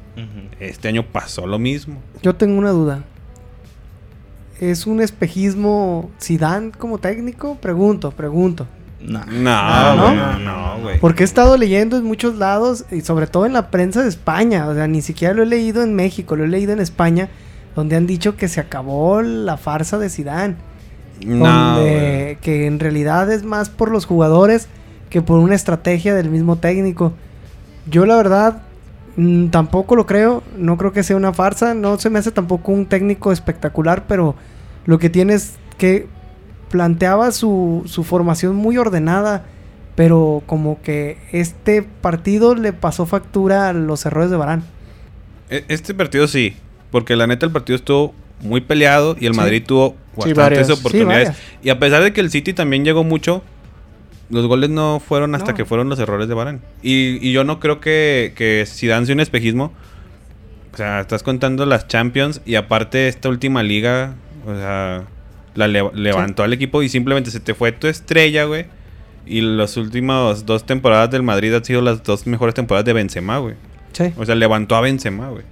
Este 0.59 0.87
año 0.87 1.03
pasó 1.05 1.45
lo 1.45 1.59
mismo. 1.59 2.01
Yo 2.23 2.33
tengo 2.35 2.57
una 2.57 2.71
duda. 2.71 3.03
¿Es 4.59 4.87
un 4.87 4.99
espejismo 5.01 6.09
Zidane 6.19 6.71
como 6.71 6.97
técnico? 6.97 7.55
Pregunto, 7.61 8.09
pregunto. 8.11 8.65
No. 8.99 9.23
No, 9.25 9.95
¿no? 9.95 10.03
güey, 10.03 10.15
no, 10.15 10.39
no, 10.39 10.81
güey. 10.81 10.99
Porque 10.99 11.23
he 11.23 11.25
estado 11.25 11.57
leyendo 11.57 11.97
en 11.97 12.03
muchos 12.03 12.36
lados, 12.38 12.86
y 12.91 13.01
sobre 13.01 13.27
todo 13.27 13.45
en 13.45 13.53
la 13.53 13.69
prensa 13.69 14.03
de 14.03 14.10
España, 14.10 14.67
o 14.67 14.73
sea, 14.73 14.88
ni 14.88 15.01
siquiera 15.01 15.33
lo 15.33 15.43
he 15.43 15.45
leído 15.45 15.83
en 15.83 15.93
México, 15.93 16.36
lo 16.36 16.45
he 16.45 16.47
leído 16.47 16.73
en 16.73 16.79
España, 16.79 17.29
donde 17.75 17.95
han 17.95 18.07
dicho 18.07 18.36
que 18.36 18.47
se 18.47 18.60
acabó 18.60 19.21
la 19.21 19.57
farsa 19.57 19.97
de 19.97 20.10
Zidane. 20.10 20.55
No, 21.25 21.75
donde 21.75 22.38
que 22.41 22.67
en 22.67 22.79
realidad 22.79 23.31
es 23.31 23.43
más 23.43 23.69
por 23.69 23.89
los 23.89 24.05
jugadores 24.05 24.67
que 25.10 25.21
por 25.21 25.39
una 25.39 25.55
estrategia 25.55 26.13
del 26.13 26.29
mismo 26.29 26.57
técnico. 26.57 27.13
Yo 27.89 28.05
la 28.05 28.17
verdad 28.17 28.62
mm, 29.15 29.47
tampoco 29.47 29.95
lo 29.95 30.05
creo, 30.05 30.43
no 30.57 30.77
creo 30.77 30.91
que 30.91 31.03
sea 31.03 31.15
una 31.15 31.33
farsa, 31.33 31.73
no 31.73 31.97
se 31.97 32.10
me 32.10 32.19
hace 32.19 32.31
tampoco 32.31 32.71
un 32.71 32.86
técnico 32.86 33.31
espectacular, 33.31 34.05
pero 34.07 34.36
lo 34.86 34.99
que 34.99 35.10
tiene 35.10 35.33
es 35.33 35.55
que 35.77 36.07
planteaba 36.69 37.32
su, 37.32 37.84
su 37.86 38.03
formación 38.03 38.56
muy 38.56 38.77
ordenada, 38.77 39.45
pero 39.95 40.43
como 40.45 40.82
que 40.82 41.17
este 41.32 41.82
partido 41.84 42.56
le 42.56 42.73
pasó 42.73 43.06
factura 43.06 43.69
a 43.69 43.73
los 43.73 44.06
errores 44.06 44.30
de 44.30 44.38
Barán. 44.38 44.63
E- 45.49 45.65
Este 45.69 45.93
partido 45.93 46.27
sí, 46.27 46.56
porque 46.91 47.15
la 47.15 47.25
neta 47.27 47.45
el 47.45 47.51
partido 47.51 47.75
estuvo 47.75 48.13
muy 48.41 48.62
peleado 48.62 49.15
y 49.19 49.25
el 49.25 49.34
Sí. 49.34 49.39
Madrid 49.39 49.63
tuvo 49.65 49.95
bastantes. 50.15 50.67
Sí, 50.67 50.73
oportunidades. 50.73 51.32
y 51.63 51.69
a 51.69 51.80
pesar 51.80 52.03
de 52.03 52.13
que 52.13 52.21
el 52.21 52.30
City 52.30 52.53
también 52.53 52.84
llegó 52.86 53.03
mucho, 53.03 53.41
los 54.30 54.45
goles 54.45 54.69
no 54.69 54.99
fueron 54.99 55.34
hasta 55.36 55.51
No. 55.51 55.58
que 55.58 55.65
fueron 55.65 55.89
los 55.89 55.99
errores 55.99 56.27
de 56.27 56.34
Varane. 56.36 56.60
Y, 56.84 57.17
y 57.27 57.32
yo 57.32 57.43
no 57.43 57.60
creo 57.60 57.80
que, 57.80 58.34
que 58.36 58.65
Zidane 58.67 59.06
sea 59.06 59.15
un 59.15 59.21
espejismo. 59.21 59.71
O 60.73 60.77
sea, 60.77 60.99
estás 60.99 61.23
contando 61.23 61.65
las 61.65 61.88
Champions 61.88 62.41
y 62.45 62.53
aparte 62.56 63.08
esta 63.08 63.30
última 63.30 63.63
liga, 63.63 64.13
o 64.45 64.53
sea, 64.53 65.06
la 65.57 65.67
le- 65.67 65.91
levantó 65.93 66.43
al 66.43 66.53
equipo 66.53 66.81
y 66.83 66.89
simplemente 66.89 67.31
se 67.31 67.39
te 67.41 67.53
fue 67.53 67.71
tu 67.73 67.87
estrella, 67.87 68.45
güey. 68.45 68.65
Y 69.25 69.41
las 69.41 69.75
últimas 69.75 70.45
dos 70.45 70.65
temporadas 70.65 71.11
del 71.11 71.23
Madrid 71.23 71.53
han 71.53 71.65
sido 71.65 71.81
las 71.81 72.01
dos 72.03 72.25
mejores 72.27 72.55
temporadas 72.55 72.85
de 72.85 72.93
Benzema, 72.93 73.39
güey. 73.39 73.55
Sí. 73.91 74.13
O 74.15 74.25
sea, 74.25 74.35
levantó 74.35 74.75
a 74.77 74.81
Benzema, 74.81 75.29
güey. 75.29 75.43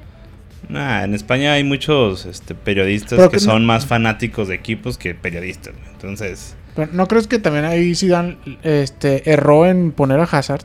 Nah, 0.69 1.03
en 1.03 1.13
España 1.13 1.53
hay 1.53 1.63
muchos 1.63 2.25
este, 2.25 2.55
periodistas 2.55 3.17
Pero 3.17 3.29
que 3.29 3.35
que 3.37 3.39
son 3.41 3.63
no- 3.63 3.67
más 3.67 3.85
fanáticos 3.85 4.47
de 4.47 4.55
equipos 4.55 4.97
que 4.97 5.13
periodistas. 5.13 5.73
güey. 5.75 5.87
Entonces, 5.91 6.55
Pero, 6.75 6.89
¿No 6.93 7.07
crees 7.07 7.27
que 7.27 7.39
también 7.39 7.65
ahí 7.65 7.93
Zidane 7.95 8.37
este, 8.63 9.29
erró 9.31 9.65
en 9.65 9.91
poner 9.91 10.19
a 10.19 10.23
Hazard? 10.23 10.61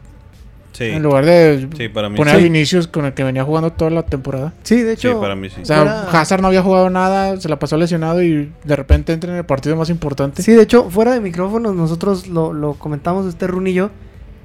Sí. 0.80 0.86
En 0.86 1.02
lugar 1.02 1.26
de 1.26 1.68
Sí, 1.76 1.88
para 1.90 2.08
mí 2.08 2.16
poner 2.16 2.34
sí. 2.34 2.40
a 2.40 2.42
Vinicius 2.42 2.86
con 2.88 3.04
el 3.04 3.12
que 3.12 3.22
venía 3.22 3.44
jugando 3.44 3.70
toda 3.70 3.90
la 3.90 4.02
temporada. 4.04 4.54
Sí, 4.62 4.76
de 4.82 4.96
Sí, 4.96 5.06
hecho, 5.08 5.20
para 5.20 5.36
mí 5.36 5.50
sí. 5.50 5.60
O 5.60 5.64
sea, 5.66 5.76
Fuera- 5.76 6.10
Hazard 6.20 6.40
no 6.40 6.48
había 6.48 6.62
jugado 6.62 6.88
nada, 6.88 7.38
se 7.38 7.48
la 7.50 7.58
pasó 7.58 7.76
lesionado 7.76 8.22
y 8.22 8.50
de 8.64 8.76
repente 8.76 9.12
entra 9.12 9.30
en 9.30 9.36
el 9.36 9.44
partido 9.44 9.76
más 9.76 9.90
importante. 9.90 10.42
Sí, 10.42 10.52
de 10.52 10.62
hecho, 10.62 10.88
fuera 10.90 11.12
de 11.12 11.20
micrófonos, 11.20 11.74
nosotros 11.76 12.26
lo, 12.28 12.52
lo 12.54 12.74
comentamos 12.74 13.26
este 13.26 13.46
Rooney 13.46 13.72
y 13.72 13.76
yo, 13.76 13.90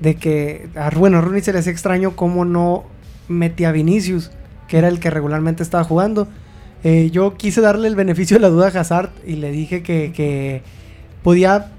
de 0.02 0.16
que, 0.16 0.68
a, 0.76 0.90
bueno, 0.90 1.20
a 1.20 1.22
Rooney 1.22 1.42
se 1.42 1.54
le 1.54 1.60
hacía 1.60 1.72
extraño 1.72 2.18
cómo 2.18 2.44
no 2.44 2.84
metía 3.30 3.70
a 3.70 3.72
Vinicius, 3.72 4.30
que 4.68 4.78
era 4.78 4.90
el 4.90 5.00
que 5.00 5.10
regularmente 5.10 5.64
estaba 5.64 5.86
jugando. 5.86 6.28
Eh, 6.84 7.10
yo 7.12 7.36
quise 7.36 7.62
darle 7.62 7.88
el 7.88 7.96
beneficio 7.96 8.36
de 8.38 8.42
la 8.42 8.50
duda 8.50 8.68
a 8.76 8.80
Hazard 8.80 9.10
y 9.26 9.38
le 9.38 9.52
dije 9.52 9.82
que, 9.84 10.12
que 10.14 10.62
podía 11.24 11.72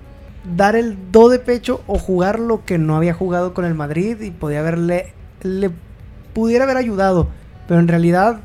dar 0.55 0.77
el 0.77 0.97
do 1.11 1.29
de 1.29 1.39
pecho 1.39 1.81
o 1.87 1.99
jugar 1.99 2.39
lo 2.39 2.65
que 2.65 2.79
no 2.79 2.97
había 2.97 3.15
jugado 3.15 3.55
con 3.55 3.65
el 3.65 3.75
Madrid 3.75 4.21
y 4.21 4.31
podía 4.31 4.61
haberle 4.61 5.13
le 5.43 5.71
pudiera 6.35 6.65
haber 6.65 6.77
ayudado, 6.77 7.29
pero 7.67 7.81
en 7.81 7.89
realidad 7.89 8.41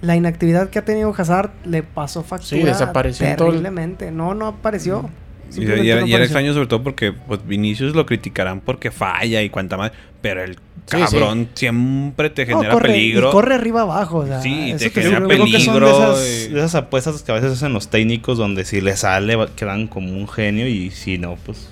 la 0.00 0.16
inactividad 0.16 0.68
que 0.70 0.78
ha 0.78 0.84
tenido 0.84 1.14
Hazard 1.16 1.50
le 1.64 1.82
pasó 1.82 2.22
factura 2.22 2.60
Sí, 2.60 2.62
desapareció 2.62 3.26
en 3.26 3.36
todo 3.36 3.48
el- 3.48 3.52
terriblemente. 3.54 4.10
No, 4.10 4.34
no 4.34 4.46
apareció. 4.48 5.08
Y, 5.56 5.64
y 5.64 5.66
era, 5.66 5.76
no 5.76 5.82
y 5.84 5.88
era 5.90 5.98
apareció. 6.00 6.22
extraño 6.24 6.52
sobre 6.54 6.66
todo 6.66 6.82
porque 6.82 7.12
pues, 7.12 7.46
Vinicius 7.46 7.94
lo 7.94 8.06
criticarán 8.06 8.60
porque 8.60 8.90
falla 8.90 9.42
y 9.42 9.50
cuanta 9.50 9.76
más. 9.76 9.92
Pero 10.20 10.42
el 10.42 10.56
Sí, 10.86 10.98
cabrón 10.98 11.48
siempre 11.54 12.28
te 12.30 12.44
No, 12.46 12.58
genera 12.58 12.74
corre, 12.74 12.88
peligro. 12.88 13.28
Y 13.28 13.32
corre 13.32 13.54
arriba 13.54 13.82
abajo. 13.82 14.18
O 14.18 14.26
sea, 14.26 14.40
Sí, 14.42 14.70
eso 14.70 14.78
te 14.84 14.90
genera 14.90 15.16
sí, 15.16 15.22
Yo 15.22 15.28
creo 15.28 15.44
que 15.46 15.60
son 15.60 15.74
de 15.74 15.80
peligro, 15.80 15.88
esas, 16.12 16.50
de 16.52 16.58
esas 16.58 16.74
apuestas 16.74 17.22
que 17.22 17.32
a 17.32 17.34
veces 17.36 17.52
hacen 17.52 17.72
los 17.72 17.88
técnicos 17.88 18.36
donde 18.38 18.64
si 18.64 18.80
le 18.80 18.96
sale 18.96 19.38
quedan 19.56 19.86
como 19.86 20.12
un 20.12 20.28
genio 20.28 20.66
y 20.68 20.90
si 20.90 21.16
no, 21.18 21.36
pues 21.44 21.70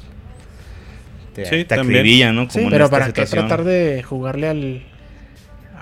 te, 1.34 1.44
Sí, 1.44 1.50
te 1.50 1.64
también. 1.64 2.00
acribillan, 2.00 2.36
¿no? 2.36 2.48
Sí, 2.50 2.60
en 2.60 2.70
Pero 2.70 2.84
esta 2.86 2.98
para 2.98 3.12
qué 3.12 3.24
tratar 3.26 3.64
de 3.64 4.02
jugarle 4.02 4.48
al. 4.48 4.82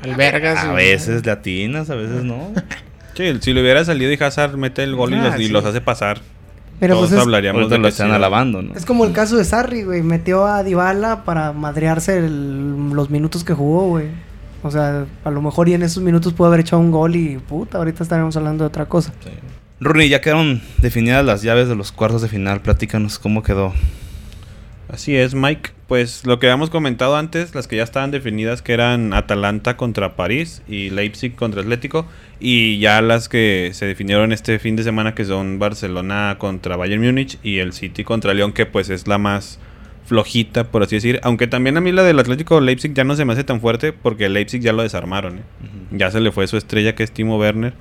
Al 0.03 0.15
Vergas. 0.17 0.65
A 0.65 0.73
y- 0.73 0.77
veces 0.77 1.27
latinas, 1.27 1.91
a 1.91 1.95
veces 1.95 2.23
no. 2.25 2.53
Sí, 3.15 3.25
si 3.41 3.53
le 3.53 3.61
hubiera 3.61 3.85
salido 3.85 4.13
y 4.13 4.23
Hazard 4.23 4.57
mete 4.57 4.83
el 4.83 4.95
gol 4.95 5.13
y, 5.13 5.17
Ah, 5.17 5.37
y 5.39 5.49
los 5.49 5.65
hace 5.65 5.81
pasar. 5.81 6.21
Pero 6.81 6.95
todos 6.95 7.11
pues 7.11 7.19
es, 7.21 7.25
hablaríamos 7.27 7.69
de 7.71 7.77
lo 7.77 7.83
que 7.85 7.89
están 7.91 8.09
sí. 8.09 8.15
alabando, 8.15 8.63
¿no? 8.63 8.75
es 8.75 8.85
como 8.87 9.05
el 9.05 9.13
caso 9.13 9.37
de 9.37 9.45
Sarri, 9.45 9.83
güey. 9.85 10.03
Metió 10.03 10.47
a 10.47 10.63
Dybala 10.65 11.25
para 11.25 11.53
madrearse 11.53 12.17
el- 12.19 12.91
los 12.91 13.11
minutos 13.11 13.45
que 13.45 13.53
jugó, 13.55 13.89
güey. 13.89 14.07
O 14.63 14.71
sea, 14.71 15.05
a 15.25 15.31
lo 15.31 15.41
mejor 15.43 15.69
y 15.69 15.75
en 15.75 15.83
esos 15.83 16.03
minutos 16.03 16.33
pudo 16.33 16.49
haber 16.49 16.61
echado 16.61 16.81
un 16.83 16.91
gol 16.91 17.17
y 17.17 17.37
puta, 17.39 17.79
ahorita 17.79 18.03
estaremos 18.03 18.37
hablando 18.37 18.65
de 18.65 18.69
otra 18.69 18.87
cosa. 18.87 19.13
Rooney, 19.81 20.09
ya 20.11 20.21
quedaron 20.21 20.61
definidas 20.83 21.25
las 21.25 21.43
llaves 21.43 21.69
de 21.69 21.75
los 21.77 21.93
cuartos 21.93 22.21
de 22.23 22.29
final. 22.29 22.61
Platícanos 22.61 23.19
cómo 23.19 23.43
quedó. 23.43 23.73
Así 24.93 25.17
es, 25.17 25.35
Mike. 25.35 25.71
Pues 25.87 26.25
lo 26.25 26.39
que 26.39 26.47
habíamos 26.47 26.71
comentado 26.71 27.17
antes, 27.17 27.55
las 27.55 27.67
que 27.67 27.77
ya 27.77 27.83
estaban 27.83 28.11
definidas, 28.11 28.63
que 28.63 28.73
eran 28.73 29.13
Atalanta 29.13 29.77
contra 29.77 30.15
París 30.15 30.63
y 30.69 30.91
Leipzig 30.91 31.35
contra 31.35 31.63
Atlético, 31.63 32.07
y 32.39 32.79
ya 32.79 33.03
las 33.03 33.29
que 33.29 33.71
se 33.73 33.87
definieron 33.87 34.33
este 34.33 34.59
fin 34.59 34.77
de 34.77 34.85
semana, 34.85 35.15
que 35.15 35.25
son 35.25 35.59
Barcelona 35.59 36.37
contra 36.39 36.77
Bayern 36.77 37.03
Múnich 37.03 37.39
y 37.43 37.59
el 37.59 37.73
City 37.73 38.05
contra 38.05 38.35
León, 38.35 38.53
que 38.53 38.67
pues 38.67 38.89
es 38.89 39.09
la 39.09 39.19
más 39.19 39.59
flojita, 40.07 40.71
por 40.71 40.83
así 40.83 40.97
decir. 40.97 41.21
Aunque 41.23 41.47
también 41.47 41.77
a 41.77 41.81
mí 41.81 41.93
la 41.93 42.03
del 42.03 42.19
Atlético 42.19 42.61
Leipzig 42.61 42.95
ya 42.95 43.05
no 43.05 43.15
se 43.15 43.25
me 43.25 43.33
hace 43.33 43.45
tan 43.45 43.61
fuerte, 43.61 43.93
porque 43.93 44.27
el 44.27 44.33
Leipzig 44.33 44.61
ya 44.61 44.73
lo 44.73 44.83
desarmaron. 44.83 45.39
¿eh? 45.39 45.43
Ya 45.93 46.11
se 46.11 46.21
le 46.21 46.33
fue 46.33 46.47
su 46.47 46.57
estrella, 46.57 46.95
que 46.95 47.03
es 47.03 47.13
Timo 47.13 47.39
Werner, 47.39 47.75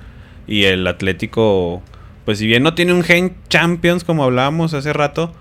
y 0.46 0.64
el 0.64 0.86
Atlético, 0.86 1.82
pues 2.24 2.38
si 2.38 2.46
bien 2.46 2.62
no 2.62 2.74
tiene 2.74 2.92
un 2.92 3.02
gen 3.02 3.34
Champions, 3.48 4.04
como 4.04 4.24
hablábamos 4.24 4.74
hace 4.74 4.92
rato, 4.92 5.32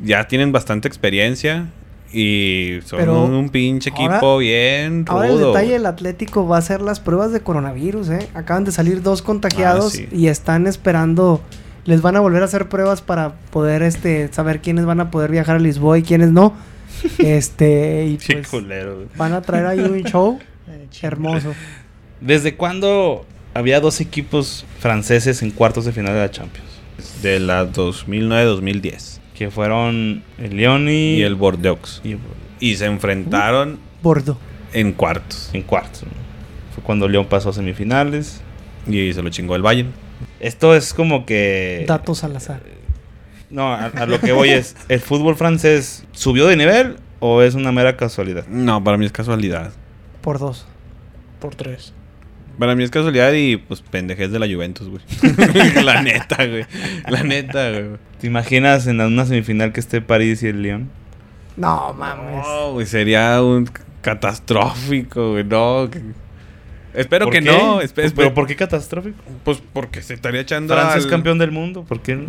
ya 0.00 0.26
tienen 0.28 0.52
bastante 0.52 0.88
experiencia 0.88 1.66
y 2.12 2.78
son 2.84 2.98
Pero 3.00 3.24
un, 3.24 3.34
un 3.34 3.48
pinche 3.50 3.90
ahora- 3.90 4.14
equipo 4.16 4.38
bien 4.38 5.04
rudo. 5.06 5.16
Ahora 5.16 5.28
el 5.28 5.38
detalle 5.38 5.72
del 5.72 5.86
Atlético 5.86 6.46
va 6.46 6.58
a 6.58 6.62
ser 6.62 6.80
las 6.80 7.00
pruebas 7.00 7.32
de 7.32 7.40
coronavirus, 7.40 8.10
¿eh? 8.10 8.28
Acaban 8.34 8.64
de 8.64 8.72
salir 8.72 9.02
dos 9.02 9.22
contagiados 9.22 9.94
Ah, 9.94 9.96
sí. 9.96 10.08
y 10.12 10.28
están 10.28 10.66
esperando, 10.66 11.40
les 11.84 12.02
van 12.02 12.16
a 12.16 12.20
volver 12.20 12.42
a 12.42 12.44
hacer 12.46 12.68
pruebas 12.68 13.00
para 13.02 13.34
poder 13.50 13.82
este 13.82 14.32
saber 14.32 14.60
quiénes 14.60 14.84
van 14.86 15.00
a 15.00 15.10
poder 15.10 15.30
viajar 15.30 15.56
a 15.56 15.58
Lisboa 15.58 15.98
y 15.98 16.02
quiénes 16.02 16.30
no. 16.30 16.54
Este, 17.18 18.06
y 18.06 18.16
pues 18.18 18.48
culero. 18.48 19.04
van 19.16 19.32
a 19.34 19.42
traer 19.42 19.66
ahí 19.66 19.80
un 19.80 20.02
show 20.04 20.38
Eh, 20.68 20.88
hermoso. 21.02 21.54
¿Desde 22.20 22.56
cuándo 22.56 23.24
había 23.54 23.78
dos 23.80 24.00
equipos 24.00 24.64
franceses 24.80 25.42
en 25.42 25.50
cuartos 25.52 25.84
de 25.84 25.92
final 25.92 26.12
de 26.14 26.20
la 26.20 26.30
Champions? 26.30 26.68
De 27.22 27.38
la 27.38 27.70
2009-2010 27.70 29.20
Que 29.36 29.50
fueron 29.50 30.22
el 30.38 30.56
Lyon 30.56 30.88
y, 30.88 31.16
y 31.16 31.22
el 31.22 31.34
Bordeaux. 31.34 32.00
y- 32.04 32.16
Y 32.58 32.76
se 32.76 32.86
enfrentaron 32.86 33.78
Bordo. 34.02 34.38
en 34.72 34.92
cuartos. 34.92 35.50
en 35.52 35.62
cuartos. 35.62 36.04
¿no? 36.04 36.08
Fue 36.74 36.82
cuando 36.82 37.06
Lyon 37.08 37.26
pasó 37.26 37.50
a 37.50 37.52
semifinales. 37.52 38.40
Y 38.88 39.12
se 39.12 39.22
lo 39.22 39.28
chingó 39.30 39.56
el 39.56 39.62
Bayern. 39.62 39.92
Esto 40.40 40.74
es 40.74 40.94
como 40.94 41.26
que... 41.26 41.84
Datos 41.88 42.22
al 42.24 42.36
azar. 42.36 42.60
No, 43.50 43.72
a, 43.72 43.86
a 43.86 44.06
lo 44.06 44.20
que 44.20 44.32
voy 44.32 44.48
es, 44.50 44.76
¿el 44.88 45.00
fútbol 45.00 45.36
francés 45.36 46.04
subió 46.12 46.46
de 46.46 46.56
nivel 46.56 46.96
o 47.20 47.42
es 47.42 47.54
una 47.54 47.72
mera 47.72 47.96
casualidad? 47.96 48.46
No, 48.48 48.82
para 48.82 48.96
mí 48.96 49.06
es 49.06 49.12
casualidad. 49.12 49.72
Por 50.22 50.38
dos. 50.38 50.66
Por 51.40 51.54
tres. 51.54 51.92
Para 52.58 52.74
mí 52.74 52.82
es 52.84 52.90
casualidad 52.90 53.32
y 53.34 53.56
pues 53.58 53.82
pendejez 53.82 54.30
de 54.32 54.38
la 54.38 54.46
Juventus, 54.46 54.88
güey. 54.88 55.02
la 55.84 56.00
neta, 56.02 56.46
güey. 56.46 56.64
La 57.08 57.22
neta, 57.22 57.70
güey. 57.70 57.90
¿Te 58.20 58.26
imaginas 58.26 58.86
en 58.86 59.00
una 59.00 59.26
semifinal 59.26 59.72
que 59.72 59.80
esté 59.80 60.00
París 60.00 60.42
y 60.42 60.48
el 60.48 60.62
Lyon? 60.62 60.88
No 61.56 61.92
mames. 61.94 62.46
No, 62.46 62.72
güey, 62.72 62.86
sería 62.86 63.42
un 63.42 63.68
catastrófico, 64.02 65.32
güey. 65.32 65.44
No. 65.44 65.88
que- 65.90 66.00
Espero 66.94 67.26
¿Por 67.26 67.34
que 67.34 67.40
qué? 67.42 67.50
no. 67.50 67.82
espe- 67.82 67.92
Pues, 67.94 68.12
¿Pero 68.14 68.32
por 68.32 68.46
qué 68.46 68.56
catastrófico? 68.56 69.18
Pues 69.44 69.62
porque 69.74 70.00
se 70.00 70.14
estaría 70.14 70.40
echando 70.40 70.72
Francia 70.72 70.96
es 70.98 71.06
campeón 71.06 71.36
del 71.38 71.50
mundo, 71.50 71.84
¿por 71.84 72.00
qué 72.00 72.14
no? 72.16 72.28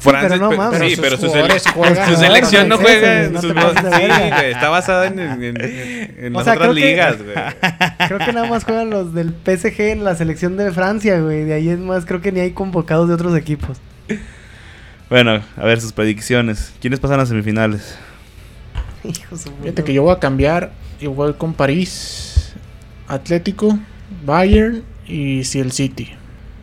Francia, 0.00 0.30
pero 0.30 0.50
no 0.50 0.56
mames. 0.56 0.78
sí, 0.94 0.98
Pero 0.98 1.18
pero 1.18 1.58
sus 1.58 1.70
juegan. 1.72 2.08
su 2.08 2.16
selección 2.16 2.66
no 2.66 2.78
juega. 2.78 3.28
no 3.28 3.42
sus- 3.42 3.50
sí, 3.52 3.56
güey, 3.58 4.50
está 4.52 4.70
basada 4.70 5.08
en, 5.08 5.18
en- 5.18 5.42
en- 5.44 6.16
en 6.18 6.34
O 6.34 6.38
las 6.38 6.44
sea, 6.44 6.54
otras 6.54 6.68
que- 6.74 6.80
ligas, 6.80 7.16
güey. 7.22 7.34
Creo 8.08 8.18
que 8.20 8.32
nada 8.32 8.48
más 8.48 8.64
juegan 8.64 8.88
los 8.88 9.12
del 9.12 9.34
PSG 9.34 9.80
en 9.92 10.02
la 10.04 10.14
selección 10.14 10.56
de 10.56 10.72
Francia, 10.72 11.20
güey. 11.20 11.44
De 11.44 11.52
ahí 11.52 11.68
es 11.68 11.78
más, 11.78 12.06
creo 12.06 12.22
que 12.22 12.32
ni 12.32 12.40
hay 12.40 12.52
convocados 12.52 13.08
de 13.08 13.14
otros 13.14 13.36
equipos. 13.36 13.78
Bueno, 15.08 15.40
a 15.56 15.64
ver 15.64 15.80
sus 15.80 15.92
predicciones. 15.92 16.72
¿Quiénes 16.80 16.98
pasan 16.98 17.20
a 17.20 17.26
semifinales? 17.26 17.96
Fíjate 19.62 19.84
que 19.84 19.94
yo 19.94 20.02
voy 20.02 20.12
a 20.12 20.18
cambiar 20.18 20.72
y 21.00 21.06
voy 21.06 21.34
con 21.34 21.54
París, 21.54 22.54
Atlético, 23.06 23.78
Bayern 24.24 24.82
y 25.06 25.44
si 25.44 25.60
el 25.60 25.70
City. 25.70 26.10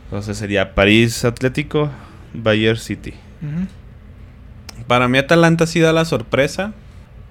Entonces 0.05 0.37
sería 0.37 0.75
París 0.75 1.23
Atlético, 1.23 1.89
Bayern 2.33 2.77
City. 2.77 3.13
Para 4.87 5.07
mí 5.07 5.17
Atalanta 5.17 5.65
sí 5.65 5.79
da 5.79 5.93
la 5.93 6.03
sorpresa. 6.03 6.73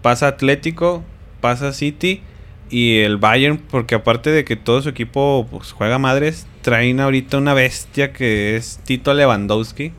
Pasa 0.01 0.29
Atlético, 0.29 1.05
pasa 1.41 1.73
City 1.73 2.23
y 2.71 3.01
el 3.01 3.19
Bayern, 3.19 3.59
porque 3.59 3.95
aparte 3.95 4.31
de 4.31 4.45
que 4.45 4.57
todo 4.57 4.81
su 4.81 4.89
equipo 4.89 5.47
pues, 5.51 5.73
juega 5.73 5.99
madres, 5.99 6.47
traen 6.63 7.01
ahorita 7.01 7.37
una 7.37 7.53
bestia 7.53 8.15
que 8.15 8.57
es 8.57 8.81
Tito 8.85 9.13
Lewandowski. 9.13 9.93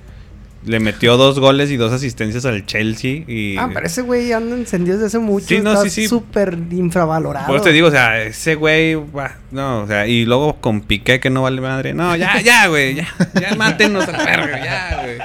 Le 0.66 0.80
metió 0.80 1.18
dos 1.18 1.40
goles 1.40 1.72
y 1.72 1.78
dos 1.78 1.92
asistencias 1.92 2.46
al 2.46 2.66
Chelsea 2.66 3.24
y... 3.28 3.58
Ah, 3.58 3.70
pero 3.74 3.86
ese 3.86 4.02
güey 4.02 4.32
anda 4.32 4.56
encendido 4.56 4.96
desde 4.96 5.08
hace 5.08 5.20
mucho. 5.20 5.48
Sí, 5.48 5.60
no, 5.60 5.74
está 5.74 5.84
sí, 5.84 5.90
sí. 5.90 6.08
súper 6.08 6.58
infravalorado. 6.72 7.48
Por 7.48 7.58
eso 7.58 7.66
te 7.66 7.72
digo, 7.74 7.88
o 7.88 7.92
sea, 7.92 8.22
ese 8.22 8.56
güey, 8.56 8.96
bah, 8.96 9.38
no, 9.52 9.82
o 9.82 9.88
sea, 9.88 10.08
y 10.08 10.26
luego 10.26 10.56
con 10.62 10.82
Piqué 10.82 11.20
que 11.20 11.30
no 11.30 11.42
vale 11.42 11.60
madre. 11.60 11.94
No, 11.94 12.16
ya, 12.16 12.40
ya, 12.42 12.68
güey, 12.68 12.96
ya, 12.96 13.08
ya 13.40 13.56
mátenos 13.56 14.08
a 14.08 14.12
la 14.14 14.24
verga, 14.24 14.64
ya, 14.64 15.02
güey. 15.04 15.18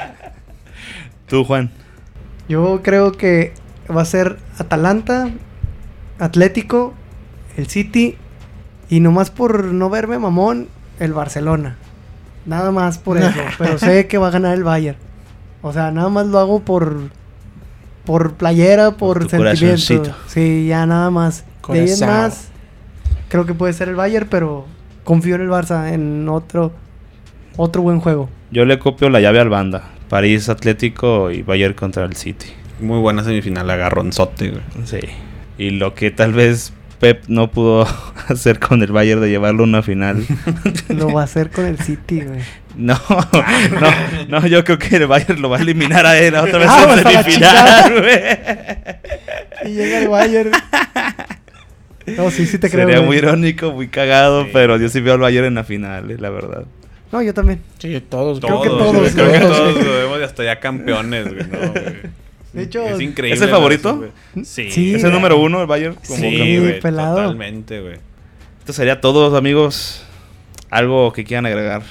Tú, 1.28 1.44
Juan. 1.44 1.70
Yo 2.48 2.80
creo 2.82 3.12
que 3.12 3.52
va 3.94 4.02
a 4.02 4.06
ser 4.06 4.38
Atalanta, 4.58 5.30
Atlético, 6.18 6.94
el 7.56 7.68
City 7.68 8.16
y 8.88 9.00
nomás 9.00 9.30
por 9.30 9.64
no 9.66 9.90
verme 9.90 10.18
mamón, 10.18 10.68
el 10.98 11.12
Barcelona. 11.12 11.76
Nada 12.46 12.70
más 12.70 12.98
por 12.98 13.18
eso. 13.18 13.40
pero 13.58 13.78
sé 13.78 14.06
que 14.06 14.18
va 14.18 14.28
a 14.28 14.30
ganar 14.30 14.54
el 14.54 14.64
Bayern. 14.64 15.07
O 15.62 15.72
sea, 15.72 15.90
nada 15.90 16.08
más 16.08 16.26
lo 16.26 16.38
hago 16.38 16.60
por 16.60 17.10
por 18.04 18.34
playera, 18.34 18.92
por, 18.92 19.28
Por 19.28 19.56
sentimiento. 19.56 20.16
Sí, 20.28 20.66
ya 20.66 20.86
nada 20.86 21.10
más. 21.10 21.44
De 21.68 21.80
ahí 21.80 21.90
en 21.90 22.06
más, 22.06 22.48
creo 23.28 23.44
que 23.44 23.52
puede 23.52 23.74
ser 23.74 23.88
el 23.88 23.96
Bayern, 23.96 24.26
pero 24.30 24.64
confío 25.04 25.34
en 25.34 25.42
el 25.42 25.48
Barça 25.50 25.92
en 25.92 26.26
otro 26.28 26.72
otro 27.58 27.82
buen 27.82 28.00
juego. 28.00 28.30
Yo 28.50 28.64
le 28.64 28.78
copio 28.78 29.10
la 29.10 29.20
llave 29.20 29.40
al 29.40 29.50
banda. 29.50 29.90
París 30.08 30.48
Atlético 30.48 31.30
y 31.30 31.42
Bayern 31.42 31.74
contra 31.74 32.06
el 32.06 32.16
City. 32.16 32.46
Muy 32.80 32.98
buena 32.98 33.22
semifinal, 33.24 33.68
agarronzote, 33.68 34.52
güey. 34.52 34.62
Sí. 34.84 35.00
Y 35.58 35.70
lo 35.70 35.94
que 35.94 36.10
tal 36.10 36.32
vez 36.32 36.72
Pep 37.00 37.24
no 37.28 37.50
pudo 37.50 37.86
hacer 38.28 38.58
con 38.58 38.82
el 38.82 38.92
Bayern 38.92 39.20
de 39.20 39.28
llevarlo 39.28 39.64
a 39.64 39.66
una 39.66 39.82
final. 39.82 40.24
Lo 40.88 41.12
va 41.12 41.22
a 41.22 41.24
hacer 41.24 41.50
con 41.50 41.66
el 41.66 41.78
City, 41.84 42.22
güey. 42.22 42.40
No, 42.78 42.96
no, 44.28 44.40
no, 44.40 44.46
yo 44.46 44.62
creo 44.64 44.78
que 44.78 44.96
el 44.96 45.06
Bayern 45.08 45.42
lo 45.42 45.50
va 45.50 45.58
a 45.58 45.60
eliminar 45.60 46.06
a 46.06 46.16
él 46.18 46.34
otra 46.36 46.58
vez 46.60 46.68
Ah, 46.70 46.94
en 46.96 47.02
semifinal, 47.02 48.00
güey. 48.00 48.20
Y 49.64 49.74
llega 49.76 49.98
el 49.98 50.08
Bayern. 50.08 50.50
No, 52.16 52.30
sí, 52.30 52.46
sí 52.46 52.58
te 52.58 52.70
creo. 52.70 52.86
Sería 52.86 53.02
muy 53.02 53.16
irónico, 53.16 53.72
muy 53.72 53.88
cagado, 53.88 54.44
Sí. 54.44 54.50
pero 54.52 54.76
yo 54.78 54.88
sí 54.88 55.00
veo 55.00 55.14
al 55.14 55.20
Bayern 55.20 55.46
en 55.46 55.54
la 55.56 55.64
final, 55.64 56.10
eh, 56.10 56.16
la 56.18 56.30
verdad. 56.30 56.64
No, 57.12 57.20
yo 57.22 57.34
también. 57.34 57.60
Sí, 57.78 58.00
todos. 58.08 58.38
Creo 58.40 58.60
Todos, 58.60 58.62
que 58.62 58.68
todos, 58.68 59.12
creo 59.12 59.32
que 59.32 59.38
todos. 59.40 59.56
todos 59.58 59.84
lo 59.84 59.92
vemos 59.98 60.20
y 60.20 60.22
hasta 60.22 60.44
ya 60.44 60.60
campeones, 60.60 61.24
güey. 61.34 61.46
No. 61.48 61.72
De 62.52 62.62
hecho, 62.62 62.82
es 62.86 63.00
increíble. 63.00 63.34
¿Es 63.36 63.42
el 63.42 63.50
favorito? 63.50 63.96
güey. 63.96 64.10
Sí. 64.44 64.70
Sí, 64.70 64.94
¿Es 64.94 65.04
el 65.04 65.12
número 65.12 65.36
uno 65.38 65.60
el 65.60 65.66
Bayern? 65.66 65.94
Como 65.96 66.16
Sí, 66.18 66.36
campeón? 66.38 66.60
güey, 66.62 66.80
pelado. 66.80 67.16
totalmente, 67.16 67.80
güey. 67.80 67.96
Esto 68.60 68.72
sería 68.72 69.00
todo, 69.00 69.36
amigos. 69.36 70.04
Algo 70.70 71.12
que 71.12 71.24
quieran 71.24 71.46
agregar, 71.46 71.82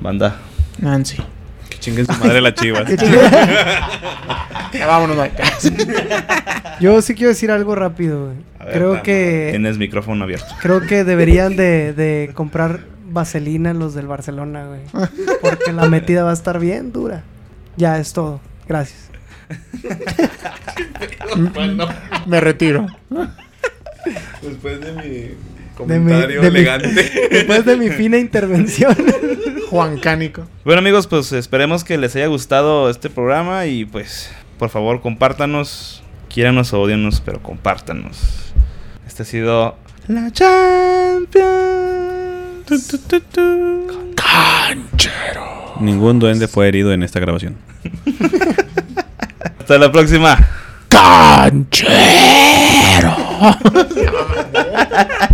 banda. 0.00 0.36
Nancy. 0.78 1.16
chinguen 1.78 2.06
su 2.06 2.12
madre 2.12 2.40
la 2.40 2.54
chivas. 2.54 2.84
Que 2.84 2.96
chingue- 2.96 3.30
Ya 4.72 4.86
vámonos, 4.86 5.16
bye. 5.16 5.30
Yo 6.80 7.00
sí 7.02 7.14
quiero 7.14 7.30
decir 7.30 7.50
algo 7.50 7.74
rápido, 7.74 8.26
güey. 8.26 8.36
Ver, 8.60 8.72
Creo 8.74 9.02
que 9.02 9.48
Tienes 9.50 9.78
micrófono 9.78 10.24
abierto. 10.24 10.46
creo 10.60 10.80
que 10.82 11.04
deberían 11.04 11.56
de, 11.56 11.92
de 11.94 12.30
comprar 12.34 12.80
vaselina 13.10 13.72
los 13.74 13.94
del 13.94 14.06
Barcelona, 14.06 14.66
güey. 14.66 14.80
Porque 15.40 15.72
la 15.72 15.88
metida 15.88 16.22
va 16.24 16.30
a 16.30 16.34
estar 16.34 16.58
bien 16.60 16.92
dura. 16.92 17.22
Ya 17.76 17.98
es 17.98 18.12
todo. 18.12 18.40
Gracias. 18.68 19.08
Me 22.26 22.40
retiro. 22.40 22.86
Después 24.42 24.80
de 24.80 24.92
mi 24.92 25.34
De 25.86 25.98
mi- 25.98 26.12
de 26.12 26.50
mi- 26.50 26.64
después 27.30 27.64
de 27.64 27.76
mi 27.76 27.90
fina 27.90 28.18
intervención. 28.18 28.96
Juan 29.70 29.98
Cánico. 29.98 30.46
Bueno 30.64 30.80
amigos, 30.80 31.06
pues 31.06 31.30
esperemos 31.32 31.84
que 31.84 31.96
les 31.98 32.16
haya 32.16 32.26
gustado 32.26 32.90
este 32.90 33.08
programa 33.10 33.66
y 33.66 33.84
pues 33.84 34.30
por 34.58 34.68
favor 34.68 35.00
compártanos, 35.00 36.02
quiéranos 36.32 36.72
o 36.72 36.80
odianos, 36.80 37.22
pero 37.24 37.40
compártanos. 37.42 38.52
Este 39.06 39.22
ha 39.22 39.26
sido 39.26 39.76
la 40.08 40.30
Champions. 40.32 41.40
Ningún 45.80 46.18
duende 46.18 46.46
fue 46.48 46.68
herido 46.68 46.92
en 46.92 47.02
esta 47.02 47.20
grabación. 47.20 47.56
Hasta 49.58 49.78
la 49.78 49.90
próxima. 49.92 50.36
¡Canchero! 50.88 51.86